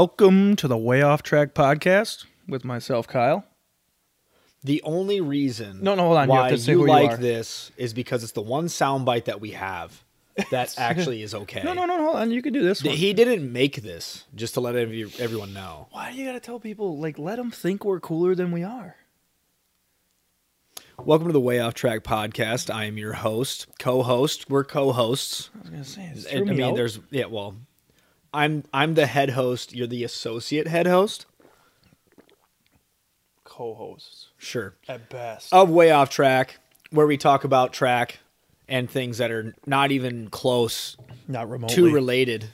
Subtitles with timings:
[0.00, 3.44] Welcome to the Way Off Track podcast with myself, Kyle.
[4.62, 8.22] The only reason No, no, hold on, why to you you like this is because
[8.22, 10.04] it's the one soundbite that we have
[10.52, 11.62] that actually is okay.
[11.64, 12.30] No, no, no, hold on.
[12.30, 12.94] You can do this one.
[12.94, 15.88] He didn't make this, just to let everyone know.
[15.90, 18.94] Why do you gotta tell people like let them think we're cooler than we are?
[20.96, 22.72] Welcome to the Way Off Track podcast.
[22.72, 24.48] I am your host, co-host.
[24.48, 25.50] We're co-hosts.
[25.56, 26.76] I was gonna say, it I mean, out.
[26.76, 27.24] there's yeah.
[27.24, 27.56] Well,
[28.32, 29.74] I'm I'm the head host.
[29.74, 31.26] You're the associate head host.
[33.44, 34.74] co-hosts Sure.
[34.88, 35.52] at best.
[35.52, 36.58] Of Way Off Track,
[36.90, 38.18] where we talk about track
[38.68, 40.96] and things that are not even close
[41.26, 41.74] Not remotely.
[41.74, 42.50] too related.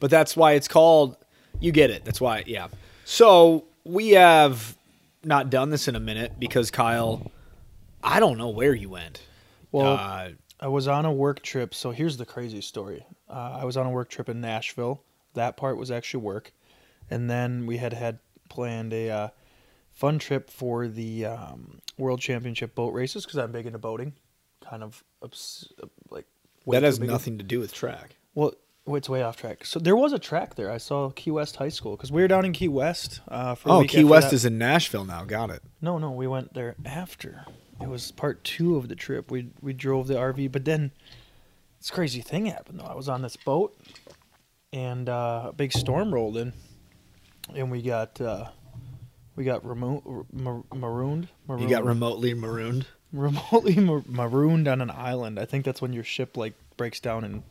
[0.00, 1.16] But that's why it's called.
[1.60, 2.04] You get it.
[2.04, 2.42] That's why.
[2.46, 2.68] Yeah.
[3.04, 4.76] So we have
[5.22, 7.30] not done this in a minute because Kyle,
[8.02, 9.22] I don't know where you went.
[9.72, 10.28] well, uh,
[10.60, 11.74] I was on a work trip.
[11.74, 13.06] So here's the crazy story.
[13.30, 15.00] Uh, I was on a work trip in Nashville.
[15.34, 16.52] That part was actually work,
[17.10, 18.18] and then we had had
[18.48, 19.28] planned a uh,
[19.92, 24.14] fun trip for the um, World Championship boat races because I'm big into boating.
[24.68, 25.72] Kind of obs-
[26.10, 26.26] like
[26.68, 28.16] that has nothing to do with track.
[28.34, 28.54] Well,
[28.86, 29.64] it's way off track.
[29.64, 30.70] So there was a track there.
[30.70, 33.20] I saw Key West High School because we were down in Key West.
[33.28, 34.36] Uh, for Oh, Key West that.
[34.36, 35.24] is in Nashville now.
[35.24, 35.62] Got it.
[35.80, 37.44] No, no, we went there after.
[37.80, 39.30] It was part two of the trip.
[39.30, 40.92] We we drove the RV, but then
[41.80, 42.84] this crazy thing happened though.
[42.86, 43.76] I was on this boat,
[44.74, 46.52] and uh, a big storm rolled in,
[47.54, 48.48] and we got uh,
[49.36, 51.28] we got remo- mar- marooned.
[51.48, 51.62] marooned.
[51.62, 52.86] You got remotely marooned.
[53.12, 55.38] remotely mar- marooned on an island.
[55.38, 57.42] I think that's when your ship like breaks down and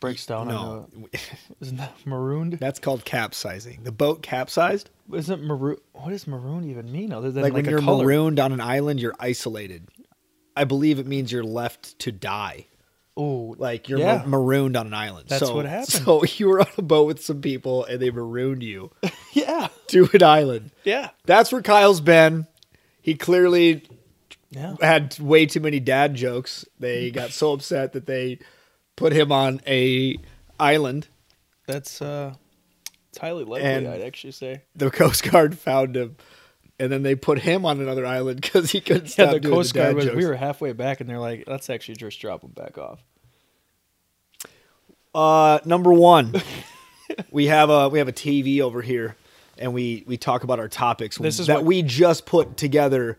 [0.00, 0.48] breaks down.
[0.48, 1.18] No, a,
[1.60, 2.54] isn't that marooned?
[2.54, 3.84] that's called capsizing.
[3.84, 4.90] The boat capsized.
[5.12, 5.76] Isn't maroon?
[5.92, 8.04] What does maroon even mean other than Like, like, when you're color?
[8.04, 9.88] marooned on an island, you're isolated.
[10.56, 12.66] I believe it means you're left to die.
[13.16, 14.22] Oh, Like you're Yeah.
[14.26, 15.28] marooned on an island.
[15.28, 15.88] That's so, what happened.
[15.88, 18.90] So you were on a boat with some people and they marooned you
[19.32, 20.70] yeah, to an island.
[20.84, 22.46] yeah, That's where Kyle's been.
[23.00, 23.88] He clearly
[24.50, 24.76] yeah.
[24.80, 26.64] had way too many dad jokes.
[26.78, 28.38] They got so upset that they
[28.96, 30.18] put him on a
[30.60, 31.08] island.
[31.66, 32.34] That's uh,
[33.10, 33.68] it's highly likely.
[33.68, 34.62] And- I'd actually say.
[34.74, 36.16] The Coast Guard found him,
[36.78, 39.54] and then they put him on another island because he couldn't stop Yeah, the doing
[39.54, 40.04] Coast the dad Guard was.
[40.06, 40.16] jokes.
[40.16, 43.00] We were halfway back, and they're like, "Let's actually just drop him back off."
[45.14, 46.34] Uh, number one,
[47.30, 49.16] we have a we have a TV over here,
[49.58, 53.18] and we we talk about our topics This is that what- we just put together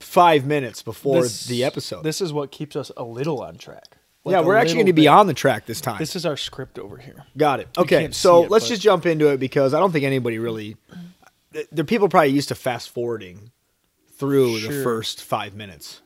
[0.00, 2.02] five minutes before This- the episode.
[2.02, 3.98] This is what keeps us a little on track.
[4.24, 5.98] Like yeah, we're actually going to be on the track this time.
[5.98, 7.26] This is our script over here.
[7.36, 7.68] Got it.
[7.76, 10.76] Okay, so it, let's but- just jump into it because I don't think anybody really.
[11.72, 13.50] The people probably used to fast forwarding
[14.18, 16.00] through the first five minutes.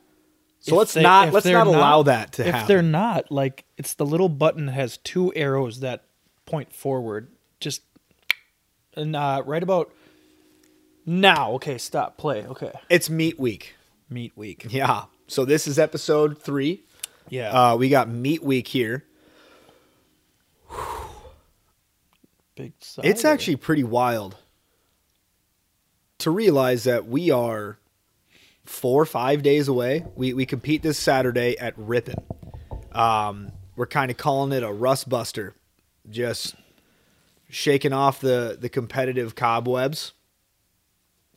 [0.60, 2.60] So If let's they- not let's not allow that to if happen.
[2.62, 6.04] If they're not, like it's the little button that has two arrows that
[6.47, 7.28] point forward.
[7.60, 7.82] Just
[8.94, 9.92] and uh, right about
[11.06, 11.53] now.
[11.53, 12.19] Okay, stop.
[12.19, 12.44] Play.
[12.47, 12.72] Okay.
[12.91, 13.75] It's meat week.
[14.10, 14.66] Meat week.
[14.69, 15.04] Yeah.
[15.26, 16.82] So this is episode three.
[17.28, 17.50] Yeah.
[17.72, 19.04] Uh, we got meat week here.
[22.56, 22.72] Big.
[22.81, 24.37] Sigh It's actually pretty wild
[26.19, 27.79] to realize that we are
[28.65, 30.05] four or five days away.
[30.15, 32.23] We we compete this Saturday at Ripon.
[32.93, 35.55] Um, we're kind of calling it a rust buster,
[36.11, 36.55] just
[37.49, 40.12] shaking off the the competitive cobwebs.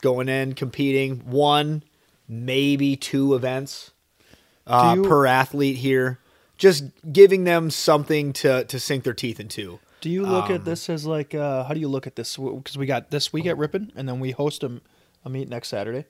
[0.02, 1.84] Going in, competing one,
[2.28, 3.92] maybe two events
[4.66, 6.18] uh, you- per athlete here.
[6.58, 9.80] Just giving them something to to sink their teeth into.
[10.02, 12.36] Do you look Um, at this as like uh, how do you look at this?
[12.38, 14.82] Because we got this week at Ripon, and then we host a,
[15.24, 16.06] a meet next Saturday.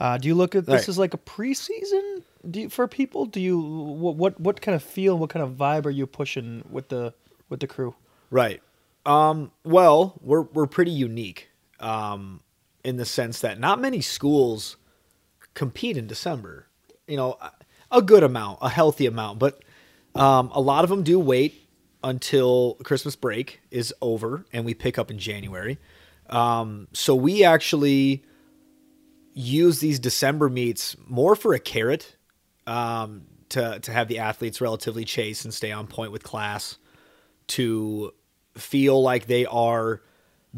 [0.00, 0.88] Uh, do you look at this Right.
[0.88, 3.26] as like a preseason do you, for people?
[3.26, 6.64] Do you what, what what kind of feel, what kind of vibe are you pushing
[6.70, 7.14] with the
[7.48, 7.94] with the crew?
[8.30, 8.60] Right.
[9.06, 11.48] Um, well, we're we're pretty unique
[11.80, 12.40] um,
[12.84, 14.76] in the sense that not many schools
[15.54, 16.66] compete in December.
[17.06, 17.38] You know,
[17.90, 19.62] a good amount, a healthy amount, but
[20.14, 21.67] um, a lot of them do wait
[22.02, 25.78] until Christmas break is over and we pick up in January.
[26.28, 28.24] Um, so we actually
[29.32, 32.16] use these December meets more for a carrot
[32.66, 36.76] um, to to have the athletes relatively chase and stay on point with class
[37.48, 38.12] to
[38.56, 40.02] feel like they are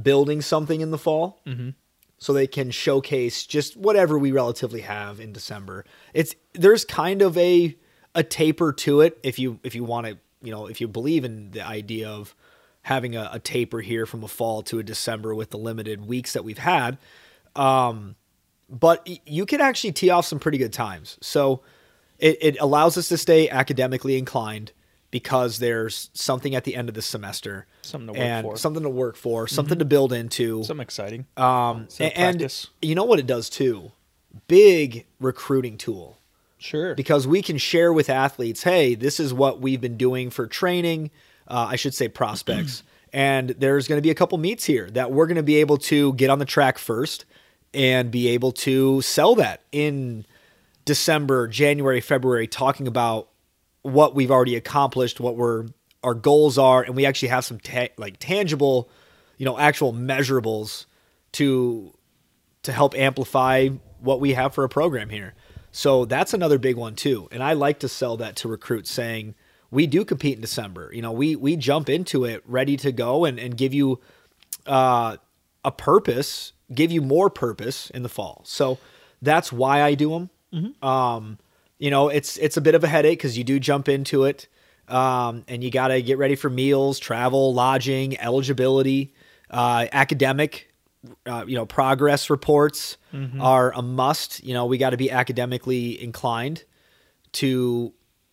[0.00, 1.40] building something in the fall
[2.18, 5.84] so they can showcase just whatever we relatively have in December.
[6.14, 7.76] It's there's kind of a
[8.14, 11.24] a taper to it if you if you want to, you know, if you believe
[11.24, 12.34] in the idea of
[12.82, 16.32] having a, a taper here from a fall to a December with the limited weeks
[16.32, 16.98] that we've had.
[17.56, 18.16] Um
[18.68, 21.18] but you can actually tee off some pretty good times.
[21.20, 21.62] So
[22.20, 24.70] it, it allows us to stay academically inclined
[25.10, 28.52] because there's something at the end of the semester, Something to work and for.
[28.52, 28.58] Mm-hmm.
[28.58, 30.62] something to work for, something to build into.
[30.62, 31.26] Something exciting.
[31.36, 32.68] Um, and practice.
[32.80, 33.90] you know what it does too?
[34.46, 36.19] Big recruiting tool
[36.60, 36.94] Sure.
[36.94, 41.10] because we can share with athletes, hey, this is what we've been doing for training.
[41.48, 42.82] Uh, I should say prospects.
[43.12, 45.78] and there's going to be a couple meets here that we're going to be able
[45.78, 47.24] to get on the track first
[47.72, 50.26] and be able to sell that in
[50.84, 53.28] December, January, February, talking about
[53.82, 55.66] what we've already accomplished, what we're
[56.02, 58.88] our goals are, and we actually have some ta- like tangible,
[59.36, 60.86] you know, actual measurables
[61.32, 61.92] to
[62.62, 63.68] to help amplify
[64.00, 65.34] what we have for a program here.
[65.72, 67.28] So that's another big one too.
[67.30, 69.34] And I like to sell that to recruits saying
[69.70, 70.90] we do compete in December.
[70.92, 74.00] You know, we we jump into it ready to go and, and give you
[74.66, 75.16] uh,
[75.64, 78.42] a purpose, give you more purpose in the fall.
[78.44, 78.78] So
[79.22, 80.30] that's why I do them.
[80.82, 81.38] Um,
[81.78, 84.48] you know, it's it's a bit of a headache because you do jump into it,
[84.88, 89.14] um, and you got to get ready for meals, travel, lodging, eligibility,
[89.50, 90.69] uh, academic.
[91.24, 92.98] Uh, you know, progress reports
[93.40, 94.44] are a must.
[94.44, 96.64] You know, we got to be academically inclined
[97.32, 97.92] to,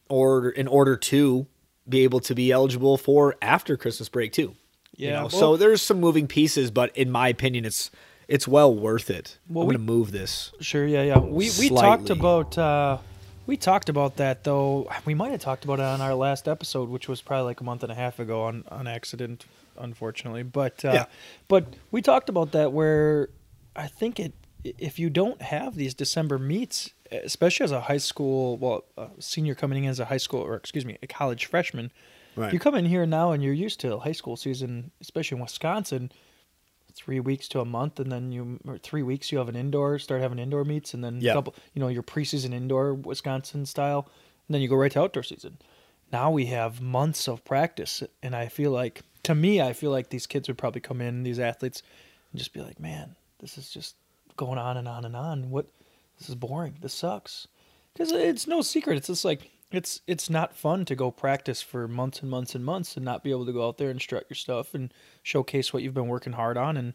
[0.10, 1.48] or in order to
[1.88, 4.56] be able to be eligible for after Christmas break too.
[4.96, 7.90] You Yeah, know, well- so there's some moving pieces, but in my opinion, it's
[8.28, 9.38] it's well worth it.
[9.48, 10.52] Well, I'm we- to move this.
[10.60, 11.20] Sure, yeah, yeah.
[11.20, 12.98] We we talked about uh,
[13.46, 14.90] we talked about that though.
[15.06, 17.64] We might have talked about it on our last episode, which was probably like a
[17.64, 19.46] month and a half ago on on accident,
[19.78, 20.44] unfortunately.
[20.44, 21.06] But uh, Yeah.
[21.48, 23.30] but we talked about that where
[23.76, 24.34] I think it
[24.64, 28.84] if you don't have these December meets, especially as a high school, well,
[29.20, 31.92] senior coming in as a high school or excuse me, a college freshman.
[32.36, 32.52] Right.
[32.54, 36.12] You come in here now and you're used to high school season, especially in Wisconsin
[36.94, 40.00] three weeks to a month, and then you or three weeks you have an indoor,
[40.00, 44.10] start having indoor meets, and then couple, you know, your preseason indoor Wisconsin style,
[44.48, 45.60] and then you go right to outdoor season.
[46.12, 50.10] Now we have months of practice, and I feel like, to me, I feel like
[50.10, 51.84] these kids would probably come in, these athletes,
[52.32, 53.98] and just be like, man, this is just
[54.38, 55.50] going on and on and on.
[55.50, 55.66] What?
[56.18, 56.78] This is boring.
[56.82, 57.46] This sucks.
[57.92, 58.96] Because it's no secret.
[58.96, 62.64] It's just like it's it's not fun to go practice for months and months and
[62.64, 64.94] months and not be able to go out there and strut your stuff and
[65.24, 66.94] showcase what you've been working hard on and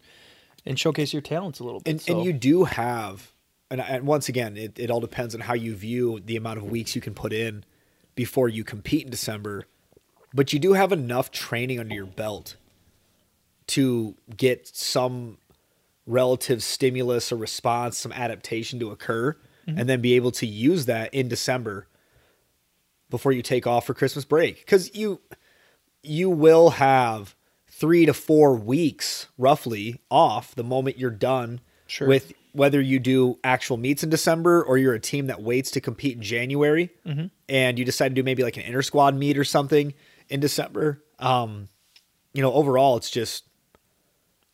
[0.65, 1.91] and showcase your talents a little bit.
[1.91, 3.31] and So, and you do have
[3.69, 6.63] and, and once again it, it all depends on how you view the amount of
[6.63, 7.63] weeks you can put in
[8.15, 9.67] before you compete in december
[10.33, 12.55] but you do have enough training under your belt
[13.67, 15.37] to get some
[16.05, 19.37] relative stimulus or response some adaptation to occur
[19.67, 19.79] mm-hmm.
[19.79, 21.87] and then be able to use that in december
[23.13, 24.57] before you take off for christmas break.
[24.57, 25.21] Because you
[26.01, 27.35] you will have
[27.67, 32.07] three to four weeks roughly off the moment you're done Sure.
[32.07, 35.81] with whether you do actual meets in December or you're a team that waits to
[35.81, 37.27] compete in January mm-hmm.
[37.47, 39.93] and you decide to do maybe like an inter squad meet or something
[40.29, 41.03] in December.
[41.19, 41.69] Um,
[42.33, 43.45] you know, overall, it's just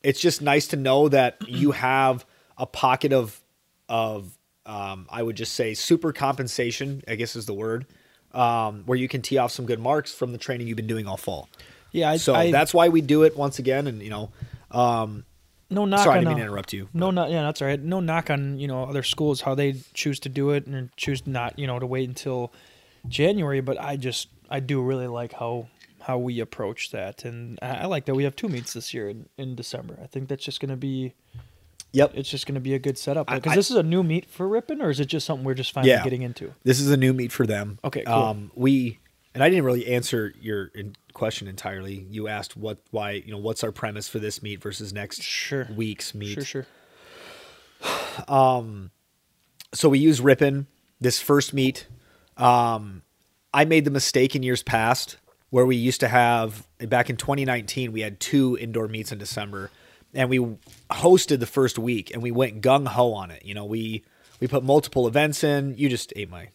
[0.02, 2.24] it's just nice to know that you have
[2.56, 3.40] a pocket of
[3.88, 4.36] of
[4.66, 7.02] um, I would just say super compensation.
[7.08, 7.86] I guess is the word
[8.32, 11.06] um, where you can tee off some good marks from the training you've been doing
[11.06, 11.48] all fall.
[11.92, 13.86] yeah, I, so I, that's why we do it once again.
[13.86, 14.30] And you know,
[14.70, 15.24] um,
[15.68, 16.88] no knock sorry, I didn't mean uh, to interrupt you.
[16.92, 17.80] No, not yeah, that's all right.
[17.80, 21.26] No knock on you know other schools how they choose to do it and choose
[21.26, 22.52] not you know to wait until
[23.08, 23.60] January.
[23.60, 25.68] But I just I do really like how
[26.00, 29.08] how we approach that, and I, I like that we have two meets this year
[29.08, 29.98] in, in December.
[30.02, 31.14] I think that's just going to be
[31.92, 32.12] Yep.
[32.14, 34.46] it's just going to be a good setup because this is a new meet for
[34.48, 36.02] Ripon, or is it just something we're just finally Yeah.
[36.04, 36.54] getting into?
[36.64, 37.78] This is a new meet for them.
[37.84, 38.14] Okay, cool.
[38.14, 38.98] Um, we
[39.34, 42.06] and I didn't really answer your in question entirely.
[42.10, 45.68] You asked what, why, you know, what's our premise for this meet versus next Sure.
[45.76, 46.34] week's meet.
[46.34, 46.66] Sure, sure.
[48.28, 48.90] Um,
[49.72, 50.66] so we use Ripon
[51.00, 51.86] this first meet.
[52.36, 53.02] Um,
[53.52, 55.16] I made the mistake in years past
[55.50, 59.70] where we used to have back in 2019 we had two indoor meets in December,
[60.14, 60.38] and we
[60.90, 63.44] hosted the first week and we went gung ho on it.
[63.44, 64.04] You know, we
[64.40, 65.76] we put multiple events in.
[65.76, 66.48] You just ate my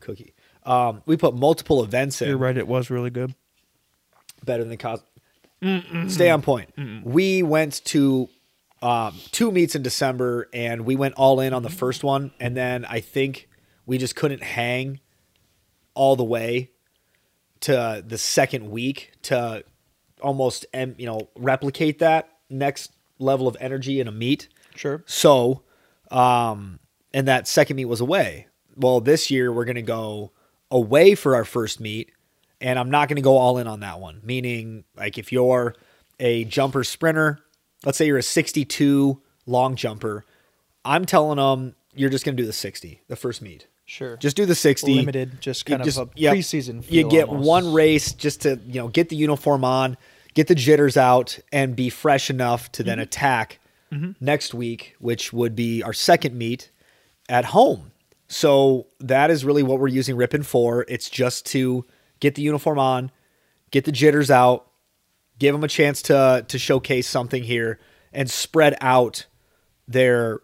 [0.00, 0.34] cookie.
[0.64, 2.56] Um, we put multiple events in You're right.
[2.56, 3.34] It was really good.
[4.44, 5.00] better than cos.
[6.08, 6.70] Stay on point.
[7.04, 8.28] We went to
[8.80, 12.56] um, two meets in December, and we went all in on the first one, and
[12.56, 13.48] then I think
[13.86, 15.00] we just couldn't hang
[15.98, 16.70] all the way
[17.60, 19.64] to the second week to
[20.22, 24.48] almost you know replicate that next level of energy in a meet.
[24.76, 25.02] Sure.
[25.06, 25.64] So,
[26.12, 26.78] um,
[27.12, 28.46] and that second meet was away.
[28.76, 30.30] Well, this year we're going to go
[30.70, 32.12] away for our first meet,
[32.60, 34.20] and I'm not going to go all in on that one.
[34.22, 35.74] Meaning, like if you're
[36.20, 37.40] a jumper sprinter,
[37.84, 40.24] let's say you're a 62 long jumper,
[40.84, 43.66] I'm telling them you're just going to do the 60, the first meet.
[43.90, 44.18] Sure.
[44.18, 44.94] Just do the 60.
[44.94, 46.34] limited, just You kind just- of a yep.
[46.36, 46.84] preseason.
[46.90, 47.46] you get almost.
[47.46, 49.96] one race just to you know get the uniform on
[50.34, 52.88] get the jitters out and be fresh enough to Mm-hmm.
[52.88, 53.60] then attack
[54.20, 56.70] next week which would be our second meet
[57.30, 57.90] at home
[58.28, 61.86] so that is really what we're using Ripon for it's just to
[62.20, 63.10] get the uniform on
[63.70, 64.66] get the jitters out
[65.38, 67.80] give them a chance to to showcase something here
[68.12, 69.24] and spread out
[69.88, 70.40] their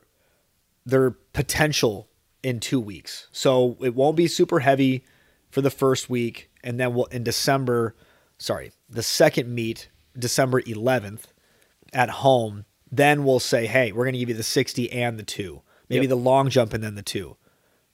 [0.87, 2.09] their potential
[2.45, 3.27] in two weeks.
[3.33, 5.05] So it won't be super heavy
[5.51, 7.97] for the first week, and then we'll in December.
[8.39, 11.27] Sorry, the second meet, December 11th,
[11.93, 12.65] at home.
[12.93, 16.03] Then we'll say, hey, we're going to give you the 60 and the two, maybe
[16.03, 16.11] Yep.
[16.11, 17.37] the long jump and then the two.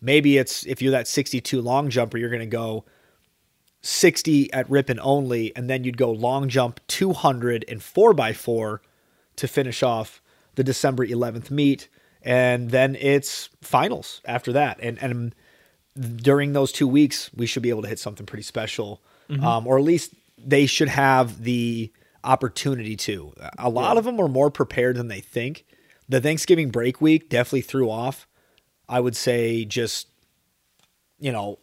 [0.00, 2.84] Maybe it's if you're that 62 long jumper, you're going to go
[3.82, 8.78] 60 at Ripon only, and then you'd go long jump 200 and 4x4
[9.36, 10.20] to finish off
[10.56, 11.88] the December 11th meet.
[12.22, 14.78] And then it's finals after that.
[14.82, 15.34] And, and
[16.16, 19.00] during those two weeks, we should be able to hit something pretty special,
[19.44, 21.92] um, or at least they should have the
[22.24, 23.32] opportunity to.
[23.58, 25.64] A lot of them are more prepared than they think.
[26.08, 28.26] The Thanksgiving break week definitely threw off.
[28.88, 30.08] I would say just,
[31.18, 31.58] you know,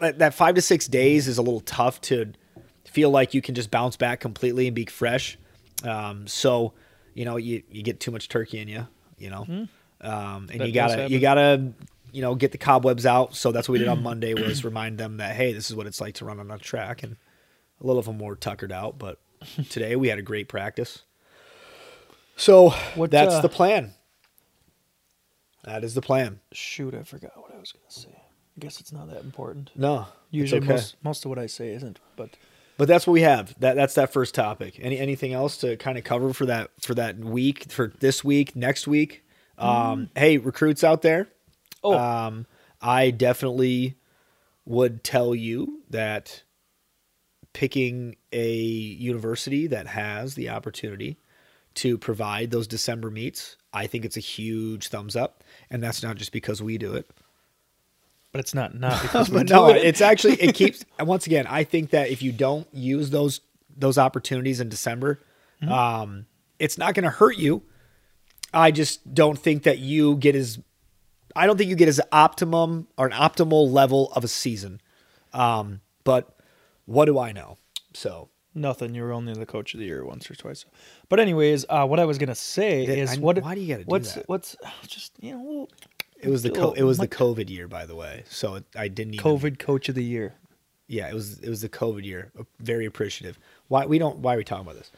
[0.00, 2.32] that, that five to six days is a little tough to
[2.84, 5.38] feel like you can just bounce back completely and be fresh.
[5.84, 6.74] Um, so,
[7.14, 8.86] you know, you, you get too much turkey in you,
[9.18, 9.68] you know, um,
[10.00, 10.60] and.
[10.60, 11.72] That you gotta, you gotta,
[12.12, 13.34] you know, get the cobwebs out.
[13.34, 15.86] So that's what we did on Monday was remind them that, Hey, this is what
[15.86, 17.02] it's like to run on a track.
[17.02, 17.16] And
[17.80, 19.18] a little of them were tuckered out, but
[19.68, 21.02] today we had a great practice.
[22.36, 23.94] So What, that's uh, the plan.
[25.64, 26.40] That is the plan.
[26.52, 28.08] Shoot, I forgot what I was gonna say.
[28.10, 29.70] I guess it's not that important.
[29.76, 30.72] No, Usually, okay.
[30.72, 32.00] most most of what I say isn't.
[32.16, 32.30] But
[32.78, 33.58] But that's what we have.
[33.58, 34.78] That that's that first topic.
[34.80, 38.56] Any anything else to kind of cover for that for that week for this week,
[38.56, 39.24] next week?
[39.58, 41.28] Um, hey, recruits out there.
[41.82, 42.46] oh, Um,
[42.80, 43.96] I definitely
[44.64, 46.44] would tell you that
[47.52, 51.18] picking a university that has the opportunity
[51.74, 56.16] to provide those December meets, I think it's a huge thumbs up, and that's not
[56.16, 57.10] just because we do it.
[58.32, 59.84] But it's not not because we But do no, it.
[59.84, 60.84] it's actually it keeps.
[61.00, 63.40] Once again, I think that if you don't use those
[63.76, 65.20] those opportunities in December,
[65.62, 65.72] Mm-hmm.
[65.72, 66.26] um,
[66.60, 67.62] it's not going to hurt you.
[68.54, 70.58] I just don't think that you get as.
[71.34, 74.80] I don't think you get as optimum or an optimal level of a season.
[75.32, 76.38] Um, but
[76.86, 77.58] what do I know?
[77.92, 78.94] So Nothing.
[78.94, 80.64] You were only the coach of the year once or twice.
[81.08, 83.40] But anyways, uh, what I was gonna say That- is I- what?
[83.42, 84.28] why do you gotta do what's, that?
[84.28, 84.56] What's
[84.86, 85.68] just you know
[86.20, 88.24] it was the co- it was the COVID year, by the way.
[88.28, 89.24] So it, I didn't even.
[89.24, 90.34] COVID coach of the year.
[90.86, 92.32] Yeah, it was it was the COVID year.
[92.60, 93.38] Very appreciative.
[93.68, 94.18] Why we don't?
[94.18, 94.90] Why are we talking about this?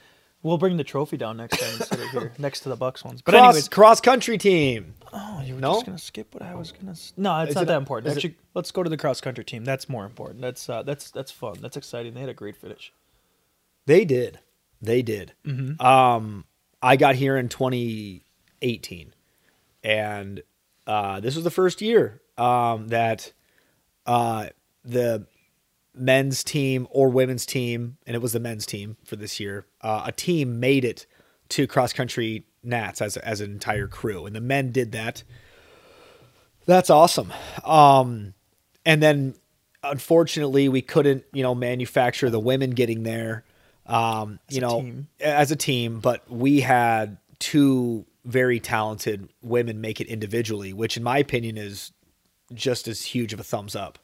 [0.42, 3.20] We'll bring the trophy down next time instead of here, next to the Bucks ones.
[3.20, 4.94] But cross anyways, cross country team.
[5.12, 5.74] oh, you were No?
[5.74, 6.94] just gonna skip what I was gonna.
[7.18, 8.16] No, it's Is not it that important.
[8.16, 9.64] is it- let's go to the cross country team.
[9.66, 10.40] That's more important.
[10.40, 11.58] That's uh, that's that's fun.
[11.60, 12.14] That's exciting.
[12.14, 12.90] They had a great finish.
[13.86, 14.38] They did.
[14.80, 15.34] They did.
[15.78, 16.44] Um,
[16.80, 19.12] I got here in 2018,
[19.84, 20.42] and
[20.86, 23.32] uh, this was the first year um, that
[24.06, 24.48] uh,
[24.84, 25.26] the
[25.94, 30.02] men's team or women's team, and it was the men's team for this year, uh,
[30.06, 31.06] a team made it
[31.50, 35.22] to cross country Nats as as an entire crew, and the men did that.
[36.66, 37.32] That's awesome.
[37.64, 38.34] Um,
[38.84, 39.34] and then
[39.82, 43.44] unfortunately we couldn't, you know, manufacture the women getting there.
[43.86, 45.08] Um, you know, team.
[45.20, 51.02] as a team, but we had two very talented women make it individually, which in
[51.02, 51.92] my opinion is
[52.52, 53.98] just as huge of a thumbs up.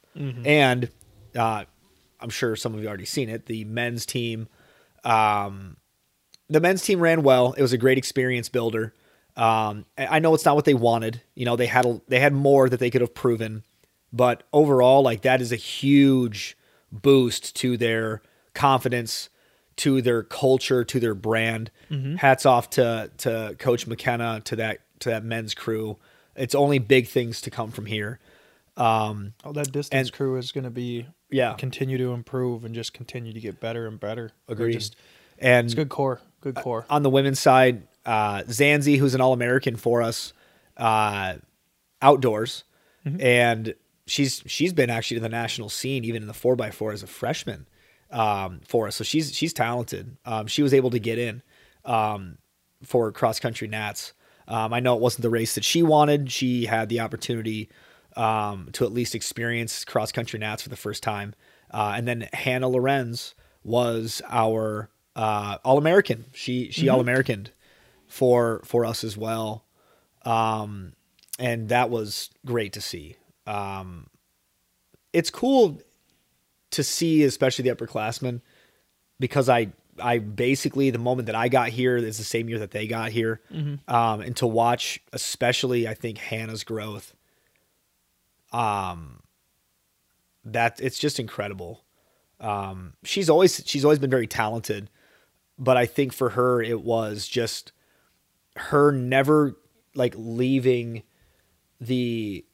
[0.46, 0.90] And
[1.34, 1.64] uh,
[2.20, 3.46] I'm sure some of you already seen it.
[3.46, 4.48] The men's team,
[5.04, 5.76] um,
[6.48, 7.52] the men's team ran well.
[7.52, 8.94] It was a great experience builder.
[9.36, 11.20] Um, I I know it's not what they wanted.
[11.34, 13.64] You know, they had a, they had more that they could have proven,
[14.12, 16.56] but overall, like that is a huge
[16.90, 18.22] boost to their
[18.54, 19.28] confidence,
[19.76, 21.70] to their culture, to their brand.
[22.18, 25.98] Hats off to to Coach McKenna, to that to that men's crew.
[26.34, 28.18] It's only big things to come from here.
[28.76, 31.54] Um, Oh, that distance And- crew is gonna be Yeah.
[31.54, 34.32] continue to improve and just continue to get better and better.
[34.48, 34.74] Agreed.
[34.74, 34.96] Just
[35.38, 36.20] and it's good core.
[36.40, 36.86] Good core.
[36.90, 40.32] on the women's side, uh, Zanzi, who's an All American for us,
[40.76, 41.34] uh,
[42.02, 42.64] outdoors,
[43.18, 43.74] and
[44.06, 47.02] she's she's been actually to the national scene even in the four x four as
[47.02, 47.66] a freshman
[48.10, 48.96] um, for us.
[48.96, 50.16] So she's she's talented.
[50.24, 51.42] Um, she was able to get in
[51.84, 52.38] um,
[52.82, 54.12] for cross country Nats.
[54.48, 56.30] Um, I know it wasn't the race that she wanted.
[56.30, 57.68] She had the opportunity
[58.16, 61.34] um, to at least experience cross country Nats for the first time.
[61.70, 63.34] Uh, and then Hannah Lorenz
[63.64, 66.26] was our uh, All American.
[66.32, 67.50] She she All Americaned
[68.06, 69.64] for for us as well,
[70.24, 70.92] um,
[71.38, 73.16] and that was great to see.
[73.46, 74.06] Um,
[75.12, 75.80] it's cool
[76.76, 78.40] to see, especially the upperclassmen,
[79.20, 82.70] because I I basically the moment that I got here is the same year that
[82.70, 83.40] they got here,
[83.88, 87.14] um, and to watch, especially I think Hannah's growth.
[88.52, 89.22] Um,
[90.44, 91.84] that it's just incredible.
[92.40, 94.88] Um, she's always she's always been very talented,
[95.58, 97.72] but I think for her it was just
[98.56, 99.56] her never
[99.94, 101.02] like leaving
[101.80, 102.45] the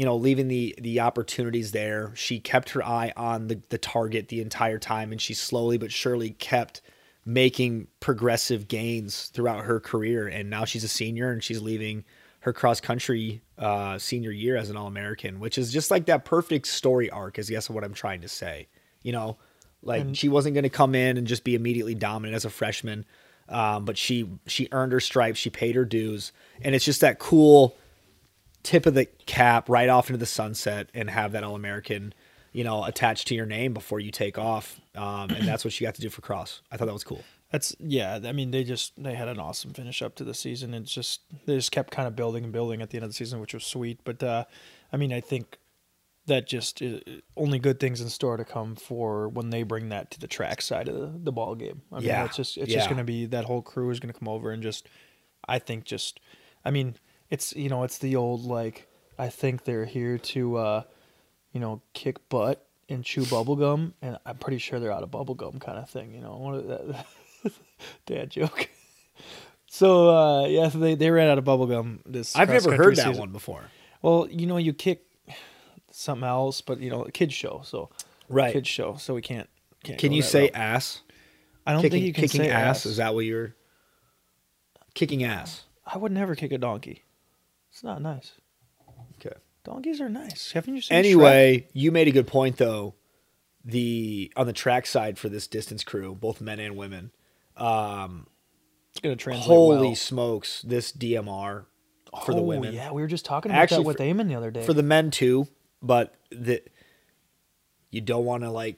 [0.00, 2.10] you know leaving the the opportunities there.
[2.14, 5.92] She kept her eye on the, the target the entire time and she slowly but
[5.92, 6.80] surely kept
[7.26, 10.26] making progressive gains throughout her career.
[10.26, 12.04] And now she's a senior and she's leaving
[12.40, 16.66] her cross country uh, senior year as an all-american which is just like that perfect
[16.66, 18.68] story arc is guess what i'm trying to say.
[19.02, 19.36] You know
[19.82, 23.04] like she wasn't going to come in and just be immediately dominant as a freshman
[23.50, 27.18] um, but she she earned her stripes she paid her dues and it's just that
[27.18, 27.76] cool
[28.62, 32.12] tip of the cap right off into the sunset and have that all american
[32.52, 35.84] you know attached to your name before you take off um, and that's what she
[35.84, 38.20] got to do for cross i thought that was cool That's yeah.
[38.24, 40.72] I mean, they just they had an awesome finish up to the season.
[40.72, 43.14] It's just they just kept kind of building and building at the end of the
[43.14, 43.98] season, which was sweet.
[44.04, 44.44] But uh,
[44.92, 45.58] I mean, I think
[46.26, 47.00] that just uh,
[47.36, 50.62] only good things in store to come for when they bring that to the track
[50.62, 51.82] side of the, the ball game.
[51.90, 52.24] I mean, Yeah.
[52.26, 52.76] it's just it's Yeah.
[52.78, 54.88] just going to be that whole crew is going to come over and just
[55.48, 56.20] I think just
[56.64, 56.94] I mean,
[57.30, 58.86] it's you know, it's the old like
[59.18, 60.82] I think they're here to uh,
[61.52, 65.60] you know, kick butt and chew bubblegum and I'm pretty sure they're out of bubblegum
[65.60, 66.36] kind of thing, you know.
[66.36, 67.06] One of that
[68.06, 68.68] dad joke.
[69.72, 73.04] So uh yeah, so they, they ran out of bubblegum this i've never heard that
[73.04, 73.20] season.
[73.20, 73.62] one before
[74.02, 75.04] Well, you know, you kick
[75.92, 77.88] something else, but you know, a kids show, so
[78.28, 78.52] Right.
[78.52, 79.48] kids show, so we can't.
[79.84, 80.50] can't can you say route.
[80.56, 81.02] ass
[81.64, 82.78] I don't kicking, think you can kicking say ass.
[82.78, 82.86] ass.
[82.86, 83.54] is that what you're
[84.94, 87.04] kicking ass I would never kick a donkey.
[87.80, 88.32] It's not nice.
[89.16, 89.34] okay
[89.64, 90.52] Donkeys are nice.
[90.52, 90.94] Haven't you seen?
[90.94, 90.98] Shrek?
[90.98, 92.94] Anyway, you made a good point though.
[93.64, 97.10] The on the track side for this distance crew, both men and women.
[97.56, 98.26] Um,
[98.90, 99.46] it's gonna translate.
[99.46, 99.94] holy well.
[99.96, 101.64] smokes, this DMR
[102.26, 102.74] for the Oh, women.
[102.74, 104.62] Yeah, we were just talking about Actually, that with for- Eamon the other day.
[104.66, 105.48] For the men too,
[105.80, 106.62] but the
[107.90, 108.76] you don't want to like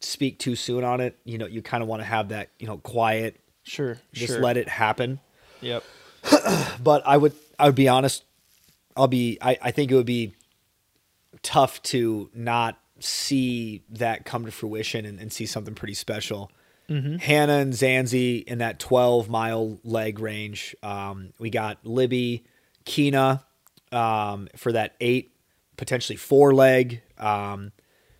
[0.00, 1.18] speak too soon on it.
[1.24, 4.42] You know, you kind of want to have that, you know, quiet, sure, just sure.
[4.42, 5.20] let it happen.
[5.62, 5.82] Yep.
[6.82, 8.24] But I would I would be honest,
[8.96, 10.34] I'll be I, I think it would be
[11.42, 16.50] tough to not see that come to fruition and, and see something pretty special.
[17.18, 20.76] Hannah and Zanzi in that 12 mile leg range.
[20.82, 22.44] Um, we got Libby,
[22.84, 23.44] Kina
[23.90, 25.34] um, for that eight,
[25.76, 27.02] potentially four leg.
[27.16, 27.72] Um,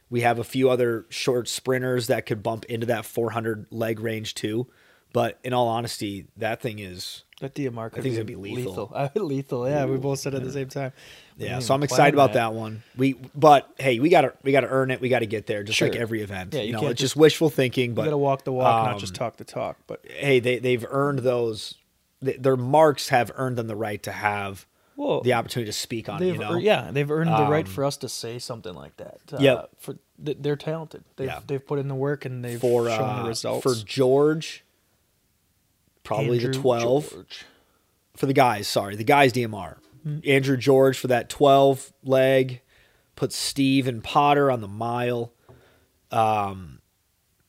[0.09, 4.35] we have a few other short sprinters that could bump into that 400 leg range
[4.35, 4.67] too.
[5.13, 8.91] But in all honesty, that thing is That DMR could think be be lethal.
[8.91, 9.11] lethal.
[9.27, 9.69] lethal.
[9.69, 10.93] Yeah, we both said it at the same time.
[11.39, 12.55] We Yeah, so I'm excited about that.
[12.55, 12.83] one.
[12.97, 15.01] We, but hey, we gotta we gotta earn it.
[15.01, 16.55] We gotta get there, just like every event.
[16.55, 17.91] Yeah, you, you know, can't it's just just- wishful thinking.
[17.91, 19.77] You But gotta walk the walk, not um, just talk the talk.
[19.87, 21.75] But hey, they they've earned those.
[22.25, 26.09] th- Their marks have earned them the right to have well, the opportunity to speak
[26.09, 26.27] on it.
[26.27, 29.19] You know, yeah, they've earned the right Um, for us to say something like that.
[29.33, 29.71] Uh, Yep.
[29.79, 31.05] for they're talented.
[31.17, 31.41] They've Yeah.
[31.47, 33.63] they've put in the work and they've for shown uh, the results.
[33.65, 34.65] for George,
[36.05, 37.45] probably the 12 George.
[38.17, 38.69] for the guys.
[38.69, 39.79] Sorry, the guys DMR.
[40.27, 42.61] Andrew George for that 12 leg.
[43.17, 45.33] Put Steve and Potter on the mile.
[46.11, 46.81] Um,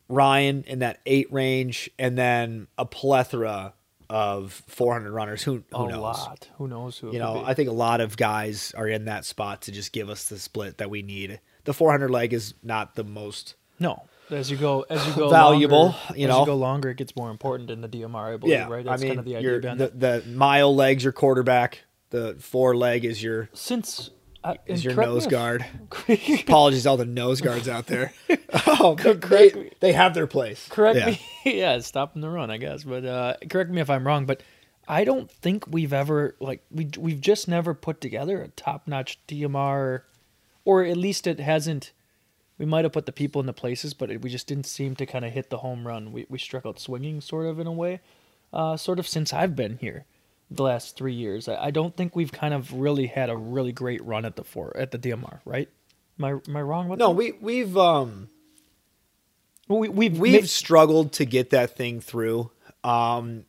[0.08, 3.74] Ryan in that eight range, and then a plethora
[4.10, 5.42] of 400 runners.
[5.44, 6.00] Who who a knows?
[6.02, 6.50] lot.
[6.58, 7.12] Who knows who?
[7.12, 7.44] You know.
[7.44, 10.38] I think a lot of guys are in that spot to just give us the
[10.40, 11.40] split that we need.
[11.64, 13.56] The 400 leg is not the most.
[13.80, 14.04] no.
[14.32, 16.98] As you go, as you go Valuable, longer, you know as you go longer, it
[16.98, 18.34] gets more important in the DMR.
[18.34, 18.88] I believe, Yeah, right?
[18.88, 21.84] I mean, kind of the idea behind the, the mile leg's your quarterback.
[22.10, 24.10] The four leg is your Since
[24.44, 25.66] uh, is your nose guard.
[26.08, 28.14] Apologies, to all the nose guards out there.
[28.68, 29.72] oh, correct they, me.
[29.80, 30.68] they have their place.
[30.70, 31.06] correct Yeah.
[31.08, 31.20] me.
[31.60, 32.84] yeah, stopping the run, I guess.
[32.84, 34.26] But uh, correct me if I'm wrong.
[34.26, 34.44] But
[34.88, 39.20] I don't think we've ever like we we've just never put together a top notch
[39.28, 40.02] DMR,
[40.64, 41.92] or at least it hasn't.
[42.58, 44.96] We might have put the people in the places, but it, we just didn't seem
[44.96, 46.12] to kind of hit the home run.
[46.12, 48.00] We we struck out swinging, sort of in a way,
[48.54, 50.06] uh, sort of since I've been here,
[50.50, 51.48] the last three years.
[51.50, 54.44] I, I don't think we've kind of really had a really great run at the
[54.44, 55.70] four at the DMR, right?
[56.20, 56.86] Am I am I wrong?
[56.86, 57.16] About No, that?
[57.18, 58.30] we we've um
[59.68, 62.52] we we've we've struggled to get that thing through.
[62.84, 63.46] Um,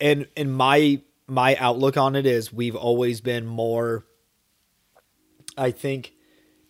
[0.00, 4.04] and and my my outlook on it is we've always been more.
[5.56, 6.12] I think,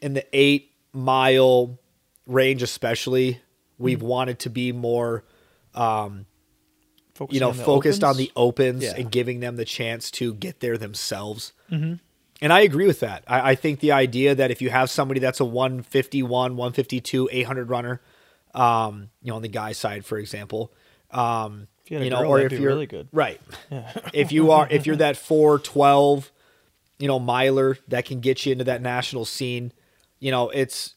[0.01, 1.79] in the eight mile
[2.27, 3.41] range, especially,
[3.79, 5.25] we've wanted to be more,
[5.75, 6.27] um,
[7.31, 8.95] you know, on focused on the opens Yeah.
[8.97, 11.53] and giving them the chance to get there themselves.
[12.43, 13.23] And I agree with that.
[13.27, 17.69] I, I think the idea that if you have somebody that's a 151, 152, 800
[17.69, 18.01] runner,
[18.55, 20.73] um, you know, on the guy side, for example,
[21.11, 23.09] um, you had know, girl, or if you're really good.
[23.13, 23.41] right,
[24.15, 26.33] if you are, if you're that 412,
[26.99, 29.73] you know, miler that can get you into that national scene,
[30.21, 30.95] you know, it's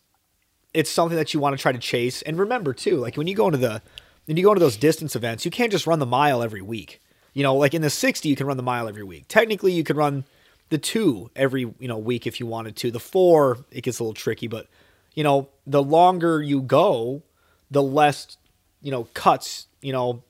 [0.74, 2.22] it's something that you want to try to chase.
[2.22, 3.82] And remember too, like when you go into the
[4.26, 7.02] when you go into those distance events, you can't just run the mile every week.
[7.34, 9.26] You know, like in the 60, you can run the mile every week.
[9.28, 10.24] Technically, you could run
[10.70, 12.92] the two every you know week if you wanted to.
[12.92, 14.68] The four, it gets a little tricky, but
[15.14, 17.24] you know, the longer you go,
[17.72, 18.38] the less
[18.82, 20.24] you know cuts you know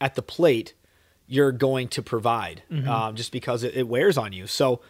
[0.00, 0.74] at the plate
[1.26, 4.48] you're going to provide um, just because it, it wears on you.
[4.48, 4.80] So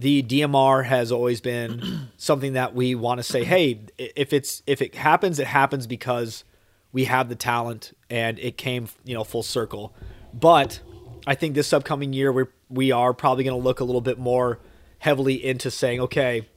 [0.00, 4.80] the DMR has always been something that we want to say, hey, if it's if
[4.80, 6.42] it happens, it happens because
[6.90, 9.94] we have the talent and it came you know full circle.
[10.32, 10.80] But
[11.26, 14.18] I think this upcoming year we we are probably going to look a little bit
[14.18, 14.58] more
[15.00, 16.48] heavily into saying, okay,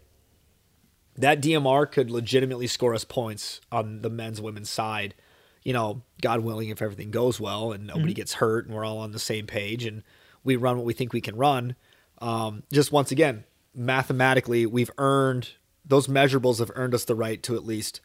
[1.17, 5.15] that DMR could legitimately score us points on the men's women's side.
[5.63, 8.13] You know, God willing, if everything goes well and nobody mm-hmm.
[8.13, 10.01] gets hurt and we're all on the same page and
[10.45, 11.75] we run what we think we can run.
[12.23, 13.43] Um, just once again,
[13.75, 15.49] mathematically, we've earned
[15.85, 17.99] those measurables have earned us the right to at least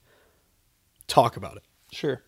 [1.06, 1.62] talk about it.
[1.92, 2.22] Sure.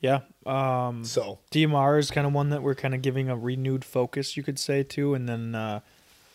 [0.00, 0.20] Yeah.
[0.46, 4.36] Um, So DMR is kind of one that we're kind of giving a renewed focus,
[4.36, 5.80] you could say, too, and then uh,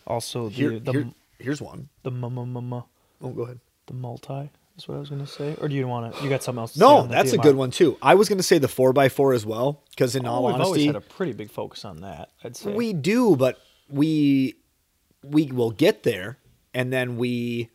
[0.05, 1.07] also the here, the here-
[1.39, 1.89] here's one.
[2.03, 2.83] the m- m- m- m-
[3.23, 3.59] Oh, go ahead.
[3.87, 5.55] the multi is what I was gonna say.
[5.59, 6.23] Or do you want to?
[6.23, 6.73] You got something else?
[6.73, 7.43] To say No, on the that's a DMR?
[7.43, 7.97] good one too.
[8.01, 10.45] I was going to say the four x four as well because in Oh, all
[10.45, 12.29] we've always honesty, had a pretty big focus on that.
[12.43, 13.59] I'd say We do, but
[13.89, 14.55] we
[15.23, 16.37] we will get there,
[16.73, 17.69] and then we